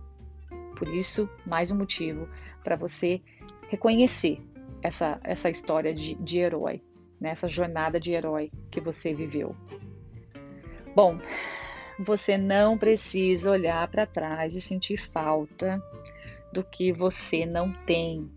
Por 0.77 0.89
isso, 0.89 1.29
mais 1.47 1.71
um 1.71 1.77
motivo 1.77 2.29
para 2.65 2.75
você 2.75 3.23
reconhecer 3.69 4.43
essa, 4.83 5.21
essa 5.23 5.49
história 5.49 5.95
de, 5.95 6.15
de 6.17 6.39
herói, 6.39 6.83
nessa 7.21 7.47
né? 7.47 7.53
jornada 7.53 8.01
de 8.01 8.13
herói 8.13 8.51
que 8.71 8.81
você 8.81 9.15
viveu. 9.15 9.55
Bom, 10.97 11.21
você 12.01 12.39
não 12.39 12.79
precisa 12.79 13.51
olhar 13.51 13.87
para 13.89 14.07
trás 14.07 14.57
e 14.57 14.61
sentir 14.61 14.97
falta 14.97 15.83
do 16.51 16.65
que 16.65 16.93
você 16.93 17.45
não 17.45 17.73
tem 17.85 18.31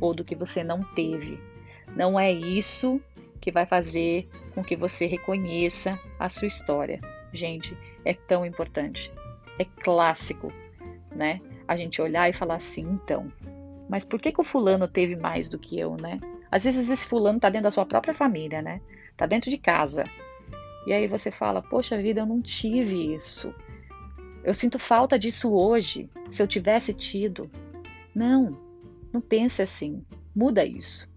ou 0.00 0.12
do 0.12 0.24
que 0.24 0.34
você 0.34 0.64
não 0.64 0.82
teve. 0.82 1.38
Não 1.94 2.18
é 2.18 2.32
isso 2.32 3.00
que 3.40 3.52
vai 3.52 3.66
fazer 3.66 4.28
com 4.52 4.64
que 4.64 4.74
você 4.74 5.06
reconheça 5.06 5.98
a 6.18 6.28
sua 6.28 6.48
história. 6.48 7.00
Gente, 7.32 7.76
é 8.04 8.14
tão 8.14 8.44
importante. 8.44 9.12
É 9.58 9.64
clássico, 9.64 10.52
né? 11.14 11.40
A 11.68 11.76
gente 11.76 12.02
olhar 12.02 12.28
e 12.28 12.32
falar 12.32 12.56
assim, 12.56 12.82
então, 12.82 13.32
mas 13.88 14.04
por 14.04 14.20
que, 14.20 14.32
que 14.32 14.40
o 14.40 14.44
fulano 14.44 14.88
teve 14.88 15.14
mais 15.14 15.48
do 15.48 15.58
que 15.58 15.78
eu, 15.78 15.96
né? 15.96 16.18
Às 16.50 16.64
vezes 16.64 16.90
esse 16.90 17.06
fulano 17.06 17.38
tá 17.38 17.48
dentro 17.48 17.64
da 17.64 17.70
sua 17.70 17.86
própria 17.86 18.12
família, 18.12 18.60
né? 18.60 18.80
Tá 19.16 19.24
dentro 19.24 19.50
de 19.50 19.58
casa. 19.58 20.04
E 20.86 20.92
aí 20.92 21.06
você 21.06 21.30
fala: 21.30 21.62
Poxa 21.62 22.00
vida, 22.00 22.20
eu 22.20 22.26
não 22.26 22.40
tive 22.40 23.14
isso. 23.14 23.54
Eu 24.42 24.52
sinto 24.52 24.78
falta 24.78 25.18
disso 25.18 25.50
hoje. 25.52 26.10
Se 26.30 26.42
eu 26.42 26.46
tivesse 26.46 26.92
tido. 26.92 27.50
Não, 28.14 28.58
não 29.12 29.20
pense 29.20 29.62
assim. 29.62 30.04
Muda 30.34 30.64
isso. 30.64 31.08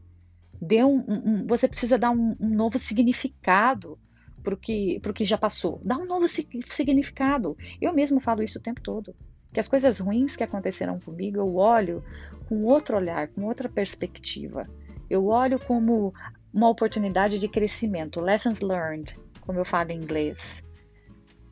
Dê 0.60 0.84
um, 0.84 1.04
um, 1.08 1.48
você 1.48 1.68
precisa 1.68 1.98
dar 1.98 2.12
um, 2.12 2.36
um 2.40 2.50
novo 2.50 2.80
significado 2.80 4.00
para 4.44 4.54
o 4.54 4.58
que, 4.58 5.00
que 5.14 5.26
já 5.26 5.38
passou. 5.38 5.82
Dá 5.84 5.98
um 5.98 6.06
novo 6.06 6.26
significado. 6.28 7.58
Eu 7.82 7.94
mesmo 7.94 8.20
falo 8.20 8.42
isso 8.42 8.60
o 8.60 8.62
tempo 8.62 8.82
todo. 8.82 9.14
Que 9.54 9.60
as 9.60 9.68
coisas 9.68 10.00
ruins 10.00 10.36
que 10.36 10.44
aconteceram 10.44 11.00
comigo, 11.00 11.38
eu 11.38 11.56
olho 11.56 12.04
com 12.48 12.64
outro 12.64 12.96
olhar, 12.96 13.28
com 13.28 13.44
outra 13.44 13.68
perspectiva. 13.68 14.68
Eu 15.10 15.28
olho 15.28 15.60
como 15.60 16.14
uma 16.54 16.70
oportunidade 16.70 17.38
de 17.40 17.48
crescimento, 17.48 18.20
lessons 18.20 18.62
learned, 18.62 19.18
como 19.48 19.60
eu 19.60 19.66
falo 19.66 19.92
em 19.92 19.98
inglês. 19.98 20.62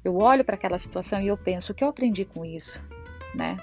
Eu 0.03 0.17
olho 0.17 0.45
para 0.45 0.53
aquela 0.53 0.77
situação 0.77 1.19
e 1.21 1.27
eu 1.27 1.37
penso, 1.37 1.71
o 1.71 1.75
que 1.75 1.83
eu 1.83 1.87
aprendi 1.87 2.25
com 2.25 2.45
isso, 2.45 2.79
né? 3.33 3.57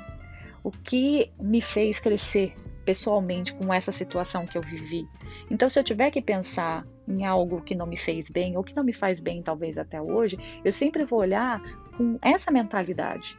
O 0.65 0.71
que 0.71 1.31
me 1.39 1.61
fez 1.61 2.01
crescer 2.01 2.57
pessoalmente 2.85 3.55
com 3.55 3.73
essa 3.73 3.93
situação 3.93 4.45
que 4.45 4.59
eu 4.59 4.63
vivi? 4.63 5.07
Então, 5.49 5.69
se 5.69 5.79
eu 5.79 5.85
tiver 5.85 6.11
que 6.11 6.21
pensar 6.21 6.85
em 7.07 7.25
algo 7.25 7.61
que 7.61 7.75
não 7.75 7.87
me 7.87 7.97
fez 7.97 8.31
bem 8.31 8.57
ou 8.57 8.65
que 8.65 8.75
não 8.75 8.83
me 8.83 8.93
faz 8.93 9.21
bem, 9.21 9.43
talvez 9.43 9.79
até 9.79 10.01
hoje, 10.01 10.39
eu 10.65 10.73
sempre 10.73 11.05
vou 11.05 11.21
olhar 11.21 11.61
com 11.97 12.19
essa 12.23 12.51
mentalidade. 12.51 13.39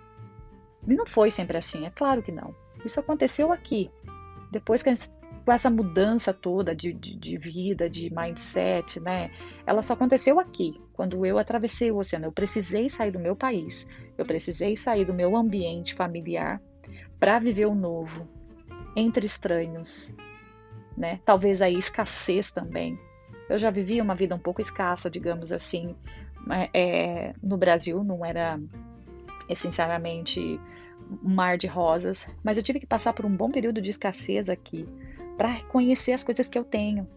E 0.88 0.96
não 0.96 1.06
foi 1.06 1.32
sempre 1.32 1.58
assim, 1.58 1.86
é 1.86 1.90
claro 1.90 2.22
que 2.22 2.32
não. 2.32 2.56
Isso 2.86 3.00
aconteceu 3.00 3.52
aqui. 3.52 3.90
Depois 4.52 4.84
que 4.84 4.94
com 5.46 5.52
essa 5.52 5.70
mudança 5.70 6.34
toda 6.34 6.76
de, 6.76 6.94
de, 6.94 7.16
de, 7.16 7.38
vida, 7.38 7.90
de 7.90 8.14
mindset, 8.14 9.00
né? 9.00 9.30
Ela 9.66 9.82
só 9.84 9.94
aconteceu 9.94 10.40
aqui, 10.40 10.80
quando 10.94 11.26
eu 11.26 11.38
atravessei 11.38 11.92
o 11.92 11.98
oceano. 11.98 12.26
Eu 12.26 12.32
precisei 12.32 12.88
sair 12.90 13.12
do 13.12 13.20
meu 13.20 13.36
país, 13.36 13.88
eu 14.18 14.26
precisei 14.26 14.78
sair 14.78 15.06
do 15.06 15.14
meu 15.14 15.36
ambiente 15.36 15.94
familiar 15.96 16.62
para 17.20 17.40
viver 17.40 17.66
o 17.66 17.76
novo, 17.76 18.28
entre 18.96 19.26
estranhos, 19.26 20.16
né? 20.98 21.20
Talvez 21.26 21.62
aí 21.62 21.76
escassez 21.76 22.52
também. 22.52 22.98
Eu 23.50 23.58
já 23.58 23.70
vivia 23.70 24.02
uma 24.02 24.16
vida 24.16 24.36
um 24.36 24.40
pouco 24.40 24.62
escassa, 24.62 25.10
digamos 25.10 25.52
assim, 25.52 25.96
né? 26.48 26.70
é, 26.74 27.34
no 27.44 27.58
Brasil, 27.58 28.04
não 28.04 28.26
era 28.26 28.60
essencialmente 29.50 30.60
mar 31.22 31.58
de 31.58 31.68
rosas, 31.68 32.30
mas 32.42 32.58
eu 32.58 32.64
tive 32.64 32.80
que 32.80 32.88
passar 32.88 33.12
por 33.12 33.26
um 33.26 33.36
bom 33.36 33.52
período 33.52 33.82
de 33.82 33.90
escassez 33.90 34.50
aqui 34.50 34.88
para 35.38 35.62
conhecer 35.64 36.14
as 36.14 36.24
coisas 36.24 36.48
que 36.48 36.58
eu 36.58 36.64
tenho. 36.64 37.08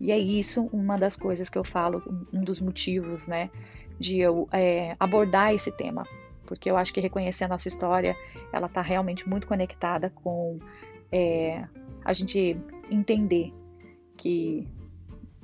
E 0.00 0.10
é 0.10 0.18
isso 0.18 0.68
uma 0.72 0.98
das 0.98 1.16
coisas 1.16 1.48
que 1.48 1.56
eu 1.56 1.64
falo, 1.64 2.02
um 2.32 2.42
dos 2.42 2.60
motivos, 2.60 3.26
né, 3.26 3.50
de 3.98 4.18
eu 4.18 4.48
é, 4.50 4.96
abordar 4.98 5.54
esse 5.54 5.70
tema, 5.70 6.02
porque 6.44 6.70
eu 6.70 6.76
acho 6.76 6.92
que 6.92 7.00
reconhecer 7.00 7.44
a 7.44 7.48
nossa 7.48 7.68
história, 7.68 8.16
ela 8.52 8.66
está 8.66 8.82
realmente 8.82 9.28
muito 9.28 9.46
conectada 9.46 10.10
com 10.10 10.58
é, 11.12 11.64
a 12.04 12.12
gente 12.12 12.56
entender 12.90 13.52
que 14.16 14.66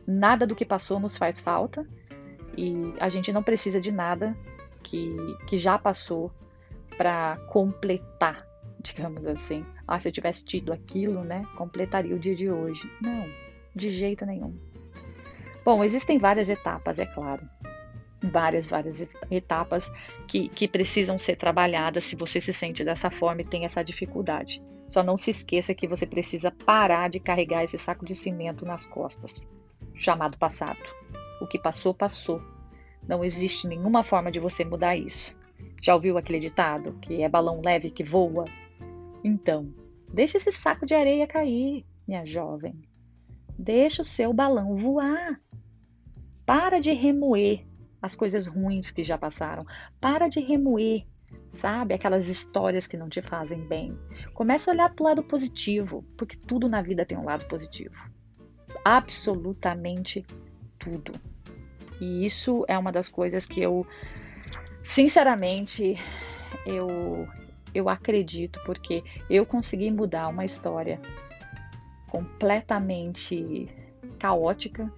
nada 0.06 0.46
do 0.46 0.56
que 0.56 0.64
passou 0.64 0.98
nos 0.98 1.16
faz 1.16 1.40
falta 1.40 1.86
e 2.56 2.94
a 2.98 3.08
gente 3.08 3.32
não 3.32 3.42
precisa 3.42 3.80
de 3.80 3.92
nada 3.92 4.36
que, 4.82 5.14
que 5.46 5.58
já 5.58 5.78
passou 5.78 6.32
para 6.96 7.36
completar, 7.48 8.47
digamos 8.80 9.26
assim, 9.26 9.64
ah, 9.86 9.98
se 9.98 10.08
eu 10.08 10.12
tivesse 10.12 10.44
tido 10.44 10.72
aquilo, 10.72 11.24
né, 11.24 11.44
completaria 11.56 12.14
o 12.14 12.18
dia 12.18 12.34
de 12.34 12.50
hoje. 12.50 12.90
Não, 13.00 13.28
de 13.74 13.90
jeito 13.90 14.24
nenhum. 14.24 14.56
Bom, 15.64 15.84
existem 15.84 16.18
várias 16.18 16.48
etapas, 16.48 16.98
é 16.98 17.06
claro. 17.06 17.48
Várias, 18.22 18.68
várias 18.68 19.12
etapas 19.30 19.92
que, 20.26 20.48
que 20.48 20.66
precisam 20.66 21.16
ser 21.18 21.36
trabalhadas 21.36 22.04
se 22.04 22.16
você 22.16 22.40
se 22.40 22.52
sente 22.52 22.82
dessa 22.82 23.10
forma 23.10 23.42
e 23.42 23.44
tem 23.44 23.64
essa 23.64 23.82
dificuldade. 23.82 24.62
Só 24.88 25.02
não 25.02 25.16
se 25.16 25.30
esqueça 25.30 25.74
que 25.74 25.86
você 25.86 26.06
precisa 26.06 26.50
parar 26.50 27.10
de 27.10 27.20
carregar 27.20 27.62
esse 27.62 27.76
saco 27.76 28.04
de 28.04 28.14
cimento 28.14 28.64
nas 28.64 28.86
costas, 28.86 29.46
chamado 29.94 30.38
passado. 30.38 30.80
O 31.40 31.46
que 31.46 31.58
passou, 31.58 31.92
passou. 31.94 32.42
Não 33.06 33.22
existe 33.22 33.68
nenhuma 33.68 34.02
forma 34.02 34.30
de 34.30 34.40
você 34.40 34.64
mudar 34.64 34.96
isso. 34.96 35.36
Já 35.82 35.94
ouviu 35.94 36.18
aquele 36.18 36.40
ditado 36.40 36.98
que 37.00 37.22
é 37.22 37.28
balão 37.28 37.60
leve 37.60 37.90
que 37.90 38.02
voa? 38.02 38.46
Então, 39.22 39.72
deixe 40.12 40.36
esse 40.36 40.52
saco 40.52 40.86
de 40.86 40.94
areia 40.94 41.26
cair, 41.26 41.84
minha 42.06 42.24
jovem. 42.24 42.80
Deixa 43.58 44.02
o 44.02 44.04
seu 44.04 44.32
balão 44.32 44.76
voar. 44.76 45.40
Para 46.46 46.80
de 46.80 46.92
remoer 46.92 47.66
as 48.00 48.14
coisas 48.14 48.46
ruins 48.46 48.90
que 48.90 49.02
já 49.04 49.18
passaram. 49.18 49.66
Para 50.00 50.28
de 50.28 50.40
remoer, 50.40 51.04
sabe, 51.52 51.92
aquelas 51.94 52.28
histórias 52.28 52.86
que 52.86 52.96
não 52.96 53.08
te 53.08 53.20
fazem 53.20 53.66
bem. 53.66 53.98
Comece 54.34 54.70
a 54.70 54.72
olhar 54.72 54.94
para 54.94 55.02
o 55.02 55.06
lado 55.06 55.22
positivo, 55.24 56.04
porque 56.16 56.36
tudo 56.36 56.68
na 56.68 56.80
vida 56.80 57.04
tem 57.04 57.18
um 57.18 57.24
lado 57.24 57.46
positivo. 57.46 57.94
absolutamente 58.84 60.24
tudo. 60.78 61.12
E 62.00 62.24
isso 62.24 62.64
é 62.68 62.78
uma 62.78 62.92
das 62.92 63.08
coisas 63.08 63.44
que 63.44 63.60
eu, 63.60 63.86
sinceramente, 64.82 65.96
eu, 66.64 67.26
eu 67.74 67.88
acredito, 67.88 68.60
porque 68.64 69.02
eu 69.28 69.44
consegui 69.44 69.90
mudar 69.90 70.28
uma 70.28 70.44
história 70.44 71.00
completamente 72.08 73.68
caótica. 74.18 74.92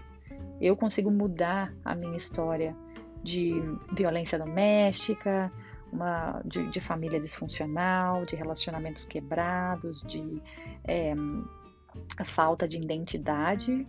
Eu 0.60 0.76
consigo 0.76 1.10
mudar 1.10 1.72
a 1.84 1.94
minha 1.94 2.16
história 2.16 2.76
de 3.22 3.54
violência 3.92 4.38
doméstica, 4.38 5.52
uma, 5.92 6.40
de, 6.44 6.68
de 6.70 6.80
família 6.80 7.20
disfuncional, 7.20 8.24
de 8.24 8.36
relacionamentos 8.36 9.04
quebrados, 9.04 10.02
de 10.02 10.40
é, 10.84 11.14
falta 12.24 12.68
de 12.68 12.76
identidade 12.76 13.86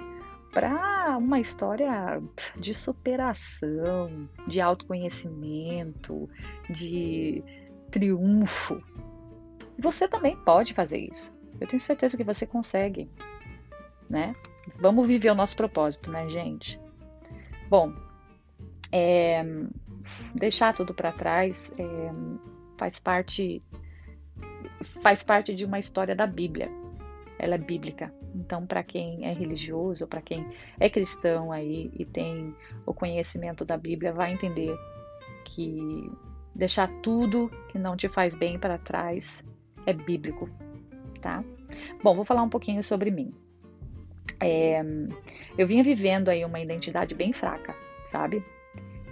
para 0.52 1.18
uma 1.18 1.40
história 1.40 2.22
de 2.58 2.74
superação, 2.74 4.28
de 4.48 4.60
autoconhecimento, 4.60 6.30
de 6.70 7.44
triunfo. 7.92 8.82
Você 9.78 10.08
também 10.08 10.36
pode 10.38 10.74
fazer 10.74 11.00
isso. 11.00 11.34
Eu 11.60 11.68
tenho 11.68 11.80
certeza 11.80 12.18
que 12.18 12.24
você 12.24 12.48
consegue, 12.48 13.10
né? 14.10 14.36
Vamos 14.80 15.08
viver 15.08 15.30
o 15.30 15.36
nosso 15.36 15.56
propósito, 15.56 16.12
né, 16.12 16.28
gente? 16.30 16.80
Bom, 17.70 17.94
é, 18.92 19.44
deixar 20.34 20.74
tudo 20.74 20.94
para 20.94 21.12
trás 21.12 21.72
é, 21.78 22.12
faz 22.78 23.00
parte 23.00 23.62
faz 25.02 25.24
parte 25.24 25.54
de 25.54 25.66
uma 25.66 25.80
história 25.80 26.16
da 26.16 26.26
Bíblia. 26.26 26.70
Ela 27.38 27.56
é 27.56 27.58
bíblica. 27.58 28.14
Então, 28.36 28.66
para 28.66 28.84
quem 28.84 29.26
é 29.26 29.34
religioso, 29.34 30.08
para 30.08 30.22
quem 30.22 30.46
é 30.80 30.90
cristão 30.90 31.52
aí 31.52 31.92
e 31.94 32.06
tem 32.06 32.56
o 32.86 32.94
conhecimento 32.94 33.66
da 33.66 33.78
Bíblia, 33.78 34.14
vai 34.14 34.34
entender 34.34 34.76
que 35.46 36.10
deixar 36.56 36.90
tudo 37.02 37.52
que 37.70 37.80
não 37.80 37.96
te 37.96 38.08
faz 38.08 38.36
bem 38.36 38.60
para 38.60 38.78
trás 38.78 39.44
é 39.86 39.94
bíblico, 39.94 40.50
tá? 41.22 41.44
Bom, 42.04 42.16
vou 42.16 42.26
falar 42.26 42.44
um 42.44 42.50
pouquinho 42.50 42.84
sobre 42.84 43.10
mim. 43.10 43.34
É, 44.40 44.82
eu 45.58 45.68
vinha 45.68 45.84
vivendo 45.84 46.30
aí 46.30 46.44
uma 46.44 46.60
identidade 46.60 47.16
bem 47.16 47.32
fraca, 47.32 47.76
sabe? 48.08 48.44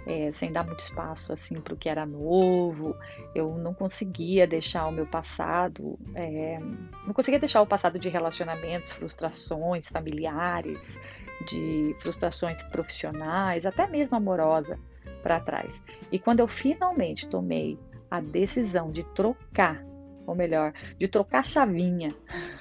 É, 0.06 0.32
sem 0.32 0.50
dar 0.50 0.64
muito 0.64 0.80
espaço 0.80 1.32
assim 1.32 1.60
para 1.60 1.74
o 1.74 1.76
que 1.76 1.88
era 1.88 2.06
novo. 2.06 2.96
Eu 3.34 3.56
não 3.56 3.72
conseguia 3.72 4.46
deixar 4.46 4.86
o 4.86 4.92
meu 4.92 5.06
passado, 5.06 5.98
é, 6.14 6.58
não 7.06 7.12
conseguia 7.12 7.38
deixar 7.38 7.62
o 7.62 7.66
passado 7.66 7.98
de 7.98 8.08
relacionamentos, 8.08 8.92
frustrações 8.92 9.88
familiares, 9.88 10.80
de 11.48 11.94
frustrações 12.00 12.62
profissionais, 12.64 13.64
até 13.64 13.86
mesmo 13.86 14.16
amorosa 14.16 14.78
para 15.20 15.40
trás. 15.40 15.84
E 16.10 16.18
quando 16.18 16.40
eu 16.40 16.48
finalmente 16.48 17.28
tomei 17.28 17.78
a 18.10 18.20
decisão 18.20 18.90
de 18.90 19.04
trocar, 19.14 19.84
ou 20.26 20.34
melhor, 20.34 20.72
de 20.98 21.08
trocar 21.08 21.44
chavinha, 21.44 22.14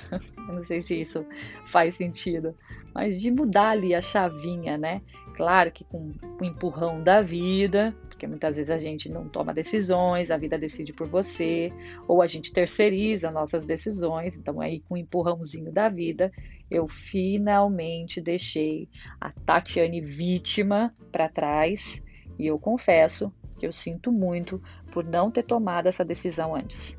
eu 0.11 0.53
não 0.53 0.65
sei 0.65 0.81
se 0.81 0.99
isso 0.99 1.25
faz 1.65 1.95
sentido, 1.95 2.55
mas 2.93 3.19
de 3.19 3.31
mudar 3.31 3.71
ali 3.71 3.95
a 3.95 4.01
chavinha, 4.01 4.77
né? 4.77 5.01
Claro 5.35 5.71
que 5.71 5.83
com 5.85 6.11
o 6.39 6.43
empurrão 6.43 7.01
da 7.01 7.21
vida, 7.21 7.95
porque 8.19 8.27
muitas 8.27 8.57
vezes 8.57 8.69
a 8.69 8.77
gente 8.77 9.07
não 9.07 9.29
toma 9.29 9.53
decisões, 9.53 10.29
a 10.29 10.35
vida 10.35 10.59
decide 10.59 10.91
por 10.91 11.07
você, 11.07 11.71
ou 12.05 12.21
a 12.21 12.27
gente 12.27 12.51
terceiriza 12.51 13.31
nossas 13.31 13.65
decisões, 13.65 14.37
então 14.37 14.59
aí 14.59 14.81
com 14.81 14.95
o 14.95 14.97
empurrãozinho 14.97 15.71
da 15.71 15.87
vida, 15.87 16.29
eu 16.69 16.85
finalmente 16.89 18.19
deixei 18.19 18.89
a 19.21 19.31
Tatiane 19.31 20.01
vítima 20.01 20.93
para 21.13 21.29
trás 21.29 22.03
e 22.39 22.47
eu 22.47 22.57
confesso 22.57 23.31
que 23.59 23.67
eu 23.67 23.71
sinto 23.73 24.11
muito 24.11 24.63
por 24.91 25.03
não 25.03 25.29
ter 25.29 25.43
tomado 25.43 25.87
essa 25.87 26.05
decisão 26.05 26.55
antes. 26.55 26.97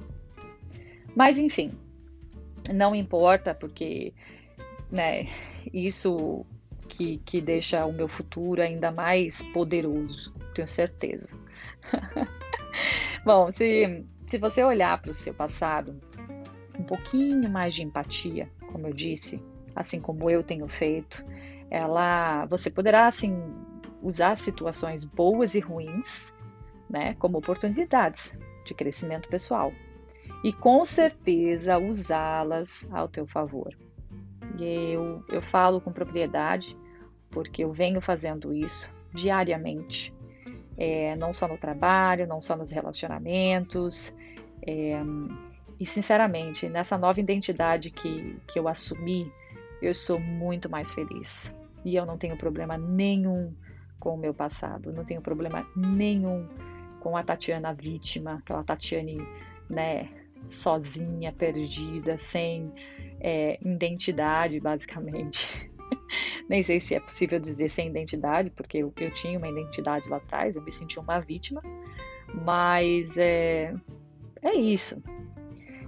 Mas 1.17 1.39
enfim, 1.39 1.73
não 2.73 2.95
importa, 2.95 3.55
porque 3.55 4.13
né, 4.93 5.29
isso 5.73 6.45
que, 6.87 7.19
que 7.25 7.41
deixa 7.41 7.87
o 7.87 7.93
meu 7.93 8.07
futuro 8.07 8.61
ainda 8.61 8.93
mais 8.93 9.43
poderoso, 9.55 10.35
tenho 10.55 10.69
certeza. 10.69 11.35
Bom, 13.25 13.51
se, 13.53 14.05
se 14.29 14.39
você 14.39 14.63
olhar 14.63 15.01
para 15.01 15.11
o 15.11 15.15
seu 15.15 15.33
passado, 15.33 15.99
um 16.79 16.85
pouquinho 16.85 17.49
mais 17.49 17.75
de 17.75 17.83
empatia, 17.83 18.51
como 18.73 18.87
eu 18.87 18.93
disse, 18.93 19.43
assim 19.75 20.01
como 20.01 20.29
eu 20.29 20.43
tenho 20.43 20.69
feito, 20.69 21.25
ela, 21.71 22.45
você 22.47 22.71
poderá 22.71 23.07
assim 23.07 23.35
usar 24.03 24.37
situações 24.37 25.05
boas 25.05 25.55
e 25.55 25.61
ruins, 25.61 26.33
né, 26.89 27.15
como 27.19 27.39
oportunidades 27.39 28.37
de 28.65 28.75
crescimento 28.75 29.29
pessoal 29.29 29.73
e 30.43 30.53
com 30.53 30.85
certeza 30.85 31.79
usá-las 31.79 32.87
ao 32.91 33.09
teu 33.09 33.27
favor. 33.27 33.77
E 34.59 34.93
eu, 34.93 35.23
eu 35.29 35.43
falo 35.43 35.81
com 35.81 35.93
propriedade 35.93 36.77
porque 37.31 37.63
eu 37.63 37.73
venho 37.73 38.01
fazendo 38.01 38.53
isso 38.53 38.91
diariamente, 39.13 40.13
é, 40.77 41.15
não 41.17 41.33
só 41.33 41.47
no 41.47 41.59
trabalho, 41.59 42.27
não 42.27 42.41
só 42.41 42.57
nos 42.57 42.71
relacionamentos. 42.71 44.15
É, 44.67 45.01
e 45.79 45.87
sinceramente, 45.87 46.69
nessa 46.69 46.99
nova 46.99 47.21
identidade 47.21 47.91
que, 47.91 48.37
que 48.49 48.59
eu 48.59 48.67
assumi, 48.67 49.31
eu 49.81 49.95
sou 49.95 50.19
muito 50.19 50.69
mais 50.69 50.93
feliz. 50.93 51.55
E 51.85 51.95
eu 51.97 52.05
não 52.05 52.19
tenho 52.19 52.37
problema 52.37 52.77
nenhum 52.77 53.53
com 54.01 54.15
o 54.15 54.19
meu 54.19 54.35
passado, 54.35 54.93
não 54.93 55.05
tenho 55.05 55.21
problema 55.21 55.67
nenhum 55.77 56.49
com 56.99 57.17
a 57.17 57.23
Tatiana 57.23 57.73
vítima, 57.73 58.35
aquela 58.35 58.65
Tatiane, 58.65 59.19
né, 59.69 60.09
sozinha, 60.49 61.33
perdida, 61.33 62.19
sem 62.31 62.73
é, 63.21 63.59
identidade, 63.63 64.59
basicamente. 64.59 65.49
Nem 66.49 66.63
sei 66.63 66.81
se 66.81 66.95
é 66.95 67.01
possível 67.01 67.39
dizer 67.39 67.69
sem 67.69 67.89
identidade, 67.89 68.51
porque 68.51 68.79
eu, 68.79 68.93
eu 68.99 69.13
tinha 69.13 69.39
uma 69.39 69.49
identidade 69.49 70.09
lá 70.09 70.17
atrás, 70.17 70.57
eu 70.57 70.63
me 70.63 70.73
senti 70.73 70.99
uma 70.99 71.21
vítima, 71.21 71.63
mas 72.45 73.17
é, 73.17 73.75
é 74.43 74.55
isso. 74.55 75.03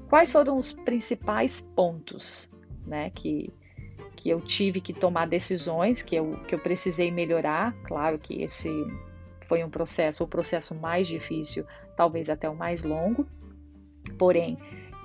Quais 0.09 0.31
foram 0.31 0.59
os 0.59 0.73
principais 0.73 1.63
pontos 1.75 2.51
né, 2.87 3.11
que, 3.11 3.53
que 4.23 4.31
eu 4.31 4.41
tive 4.41 4.81
que 4.81 4.93
tomar 4.93 5.27
decisões, 5.27 6.01
que 6.01 6.15
eu, 6.15 6.39
que 6.47 6.55
eu 6.55 6.59
precisei 6.61 7.11
melhorar? 7.11 7.75
Claro 7.83 8.21
que 8.21 8.41
esse 8.41 8.71
foi 9.49 9.65
um 9.65 9.69
processo, 9.69 10.23
o 10.23 10.29
processo 10.29 10.77
mais 10.77 11.09
difícil, 11.09 11.67
talvez 11.97 12.31
até 12.31 12.49
o 12.49 12.55
mais 12.55 12.85
longo, 12.85 13.27
porém, 14.17 14.57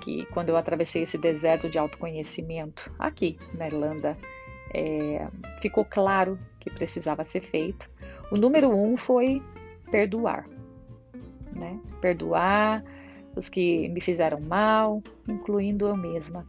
que 0.02 0.24
quando 0.26 0.50
eu 0.50 0.56
atravessei 0.56 1.02
esse 1.02 1.18
deserto 1.18 1.68
de 1.68 1.76
autoconhecimento 1.76 2.92
aqui 2.96 3.36
na 3.54 3.66
Irlanda, 3.66 4.16
é, 4.72 5.26
ficou 5.60 5.84
claro 5.84 6.38
que 6.60 6.70
precisava 6.70 7.24
ser 7.24 7.40
feito. 7.40 7.90
O 8.30 8.36
número 8.36 8.70
um 8.70 8.96
foi 8.96 9.42
perdoar, 9.90 10.48
né? 11.52 11.76
Perdoar 12.00 12.84
os 13.34 13.48
que 13.48 13.88
me 13.88 14.00
fizeram 14.00 14.40
mal, 14.40 15.02
incluindo 15.26 15.88
eu 15.88 15.96
mesma. 15.96 16.46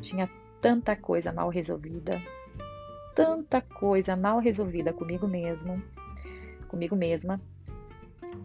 Tinha 0.00 0.28
tanta 0.60 0.96
coisa 0.96 1.32
mal 1.32 1.48
resolvida, 1.48 2.20
tanta 3.14 3.60
coisa 3.60 4.16
mal 4.16 4.38
resolvida 4.38 4.92
comigo 4.92 5.26
mesmo, 5.26 5.82
comigo 6.68 6.94
mesma. 6.96 7.40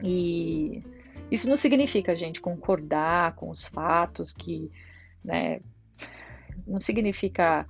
E 0.04 0.84
isso 1.32 1.50
não 1.50 1.58
significa, 1.58 2.16
gente, 2.16 2.42
concordar 2.42 3.36
com 3.36 3.50
os 3.50 3.68
fatos 3.68 4.32
que, 4.32 4.72
né, 5.24 5.60
não 6.66 6.80
significa 6.80 7.68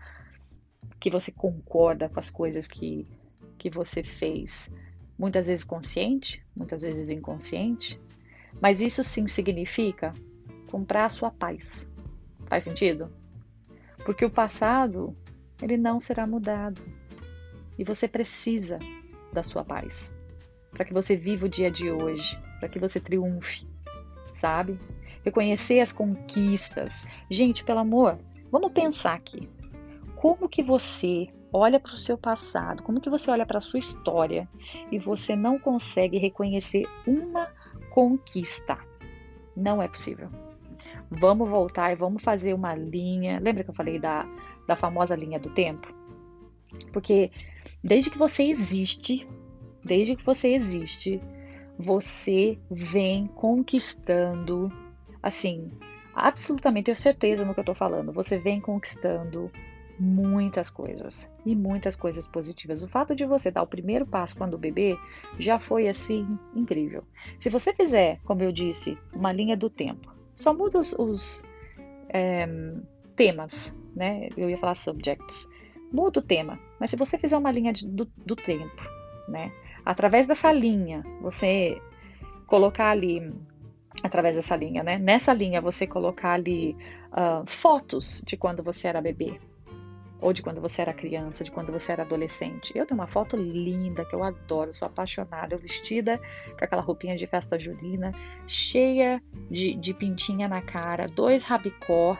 que 0.99 1.09
você 1.09 1.31
concorda 1.31 2.09
com 2.09 2.19
as 2.19 2.29
coisas 2.29 2.67
que, 2.67 3.07
que 3.57 3.69
você 3.69 4.03
fez, 4.03 4.69
muitas 5.17 5.47
vezes 5.47 5.63
consciente, 5.63 6.43
muitas 6.55 6.81
vezes 6.81 7.09
inconsciente, 7.09 7.99
mas 8.61 8.81
isso 8.81 9.03
sim 9.03 9.27
significa 9.27 10.13
comprar 10.69 11.05
a 11.05 11.09
sua 11.09 11.31
paz. 11.31 11.87
Faz 12.47 12.63
sentido? 12.63 13.11
Porque 14.05 14.25
o 14.25 14.29
passado, 14.29 15.15
ele 15.61 15.77
não 15.77 15.99
será 15.99 16.27
mudado. 16.27 16.81
E 17.77 17.83
você 17.83 18.07
precisa 18.07 18.79
da 19.31 19.41
sua 19.41 19.63
paz 19.63 20.13
para 20.73 20.85
que 20.85 20.93
você 20.93 21.15
viva 21.15 21.45
o 21.45 21.49
dia 21.49 21.69
de 21.69 21.91
hoje, 21.91 22.37
para 22.59 22.67
que 22.67 22.79
você 22.79 22.99
triunfe, 22.99 23.67
sabe? 24.35 24.79
Reconhecer 25.23 25.79
as 25.79 25.93
conquistas. 25.93 27.05
Gente, 27.29 27.63
pelo 27.63 27.79
amor, 27.79 28.17
vamos 28.51 28.71
pensar 28.71 29.13
aqui 29.13 29.47
como 30.15 30.49
que 30.49 30.63
você 30.63 31.27
olha 31.51 31.79
para 31.79 31.93
o 31.93 31.97
seu 31.97 32.17
passado, 32.17 32.81
como 32.81 32.99
que 32.99 33.09
você 33.09 33.29
olha 33.29 33.45
para 33.45 33.59
a 33.59 33.61
sua 33.61 33.79
história 33.79 34.49
e 34.91 34.97
você 34.97 35.35
não 35.35 35.59
consegue 35.59 36.17
reconhecer 36.17 36.87
uma 37.05 37.47
conquista. 37.91 38.77
Não 39.55 39.81
é 39.81 39.87
possível. 39.87 40.29
Vamos 41.19 41.49
voltar 41.49 41.91
e 41.91 41.95
vamos 41.95 42.23
fazer 42.23 42.53
uma 42.53 42.73
linha. 42.73 43.39
Lembra 43.39 43.63
que 43.63 43.69
eu 43.69 43.75
falei 43.75 43.99
da, 43.99 44.25
da 44.67 44.75
famosa 44.75 45.15
linha 45.15 45.39
do 45.39 45.49
tempo? 45.49 45.93
Porque 46.91 47.31
desde 47.83 48.09
que 48.09 48.17
você 48.17 48.43
existe, 48.43 49.27
desde 49.83 50.15
que 50.15 50.25
você 50.25 50.49
existe, 50.49 51.21
você 51.77 52.57
vem 52.69 53.27
conquistando, 53.27 54.71
assim, 55.21 55.71
absolutamente 56.13 56.85
tenho 56.85 56.97
certeza 56.97 57.45
no 57.45 57.53
que 57.53 57.59
eu 57.59 57.65
tô 57.65 57.75
falando, 57.75 58.11
você 58.11 58.37
vem 58.37 58.59
conquistando 58.59 59.51
muitas 59.99 60.69
coisas 60.69 61.29
e 61.45 61.55
muitas 61.55 61.95
coisas 61.95 62.25
positivas. 62.25 62.83
O 62.83 62.87
fato 62.87 63.15
de 63.15 63.25
você 63.25 63.51
dar 63.51 63.61
o 63.61 63.67
primeiro 63.67 64.05
passo 64.05 64.35
quando 64.35 64.57
bebê 64.57 64.97
já 65.37 65.59
foi 65.59 65.87
assim 65.87 66.37
incrível. 66.55 67.03
Se 67.37 67.49
você 67.49 67.73
fizer, 67.73 68.19
como 68.23 68.41
eu 68.41 68.51
disse, 68.51 68.97
uma 69.13 69.31
linha 69.31 69.55
do 69.55 69.69
tempo, 69.69 70.11
só 70.43 70.53
muda 70.53 70.79
os, 70.79 70.93
os 70.93 71.43
é, 72.09 72.45
temas, 73.15 73.73
né? 73.95 74.29
Eu 74.35 74.49
ia 74.49 74.57
falar 74.57 74.75
subjects. 74.75 75.47
Muda 75.91 76.19
o 76.19 76.23
tema, 76.23 76.59
mas 76.79 76.89
se 76.89 76.95
você 76.95 77.17
fizer 77.17 77.37
uma 77.37 77.51
linha 77.51 77.71
de, 77.71 77.87
do, 77.87 78.05
do 78.17 78.35
tempo, 78.35 78.81
né? 79.27 79.51
Através 79.85 80.27
dessa 80.27 80.51
linha, 80.51 81.03
você 81.21 81.79
colocar 82.47 82.89
ali 82.89 83.33
através 84.03 84.35
dessa 84.35 84.55
linha, 84.55 84.83
né? 84.83 84.97
Nessa 84.97 85.31
linha 85.33 85.61
você 85.61 85.85
colocar 85.87 86.33
ali 86.33 86.75
uh, 87.11 87.45
fotos 87.45 88.21
de 88.25 88.35
quando 88.35 88.63
você 88.63 88.87
era 88.87 89.01
bebê, 89.01 89.39
ou 90.23 90.31
de 90.31 90.41
quando 90.41 90.61
você 90.61 90.81
era 90.81 90.93
criança, 90.93 91.43
de 91.43 91.51
quando 91.51 91.69
você 91.69 91.91
era 91.91 92.03
adolescente. 92.03 92.71
Eu 92.73 92.85
tenho 92.85 92.97
uma 92.97 93.07
foto 93.07 93.35
linda 93.35 94.05
que 94.05 94.15
eu 94.15 94.23
adoro, 94.23 94.73
sou 94.73 94.85
apaixonada, 94.85 95.53
eu 95.53 95.59
vestida 95.59 96.17
com 96.57 96.63
aquela 96.63 96.81
roupinha 96.81 97.17
de 97.17 97.27
festa 97.27 97.59
julina, 97.59 98.13
cheia 98.47 99.21
de, 99.51 99.75
de 99.75 99.93
pintinha 99.93 100.47
na 100.47 100.61
cara, 100.61 101.09
dois 101.09 101.43
rabicó, 101.43 102.17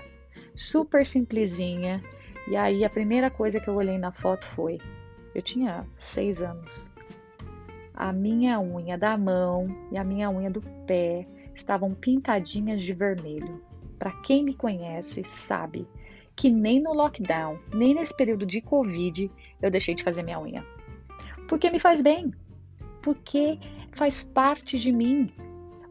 super 0.54 1.06
simplesinha. 1.06 2.04
E 2.46 2.58
aí 2.58 2.84
a 2.84 2.90
primeira 2.90 3.32
coisa 3.32 3.58
que 3.58 3.70
eu 3.70 3.76
olhei 3.76 3.98
na 3.98 4.12
foto 4.12 4.46
foi: 4.48 4.80
eu 5.34 5.42
tinha 5.42 5.88
seis 5.98 6.42
anos. 6.42 6.94
A 7.94 8.12
minha 8.12 8.60
unha 8.60 8.98
da 8.98 9.18
mão 9.18 9.74
e 9.94 9.98
a 9.98 10.04
minha 10.04 10.30
unha 10.30 10.52
do 10.52 10.62
pé 10.86 11.26
estavam 11.56 11.94
pintadinhas 11.94 12.82
de 12.82 12.94
vermelho. 12.94 13.64
Para 13.98 14.12
quem 14.12 14.44
me 14.44 14.54
conhece, 14.54 15.24
sabe 15.24 15.88
que 16.36 16.50
nem 16.50 16.82
no 16.82 16.94
lockdown, 16.94 17.60
nem 17.74 17.94
nesse 17.94 18.16
período 18.16 18.46
de 18.46 18.62
Covid, 18.62 19.30
eu 19.62 19.72
deixei 19.72 19.94
de 19.96 20.04
fazer 20.04 20.24
minha 20.24 20.40
unha. 20.40 20.66
Porque 21.48 21.70
me 21.70 21.80
faz 21.80 22.02
bem. 22.02 22.34
Porque 23.02 23.60
faz 23.94 24.24
parte 24.24 24.80
de 24.80 24.92
mim. 24.92 25.32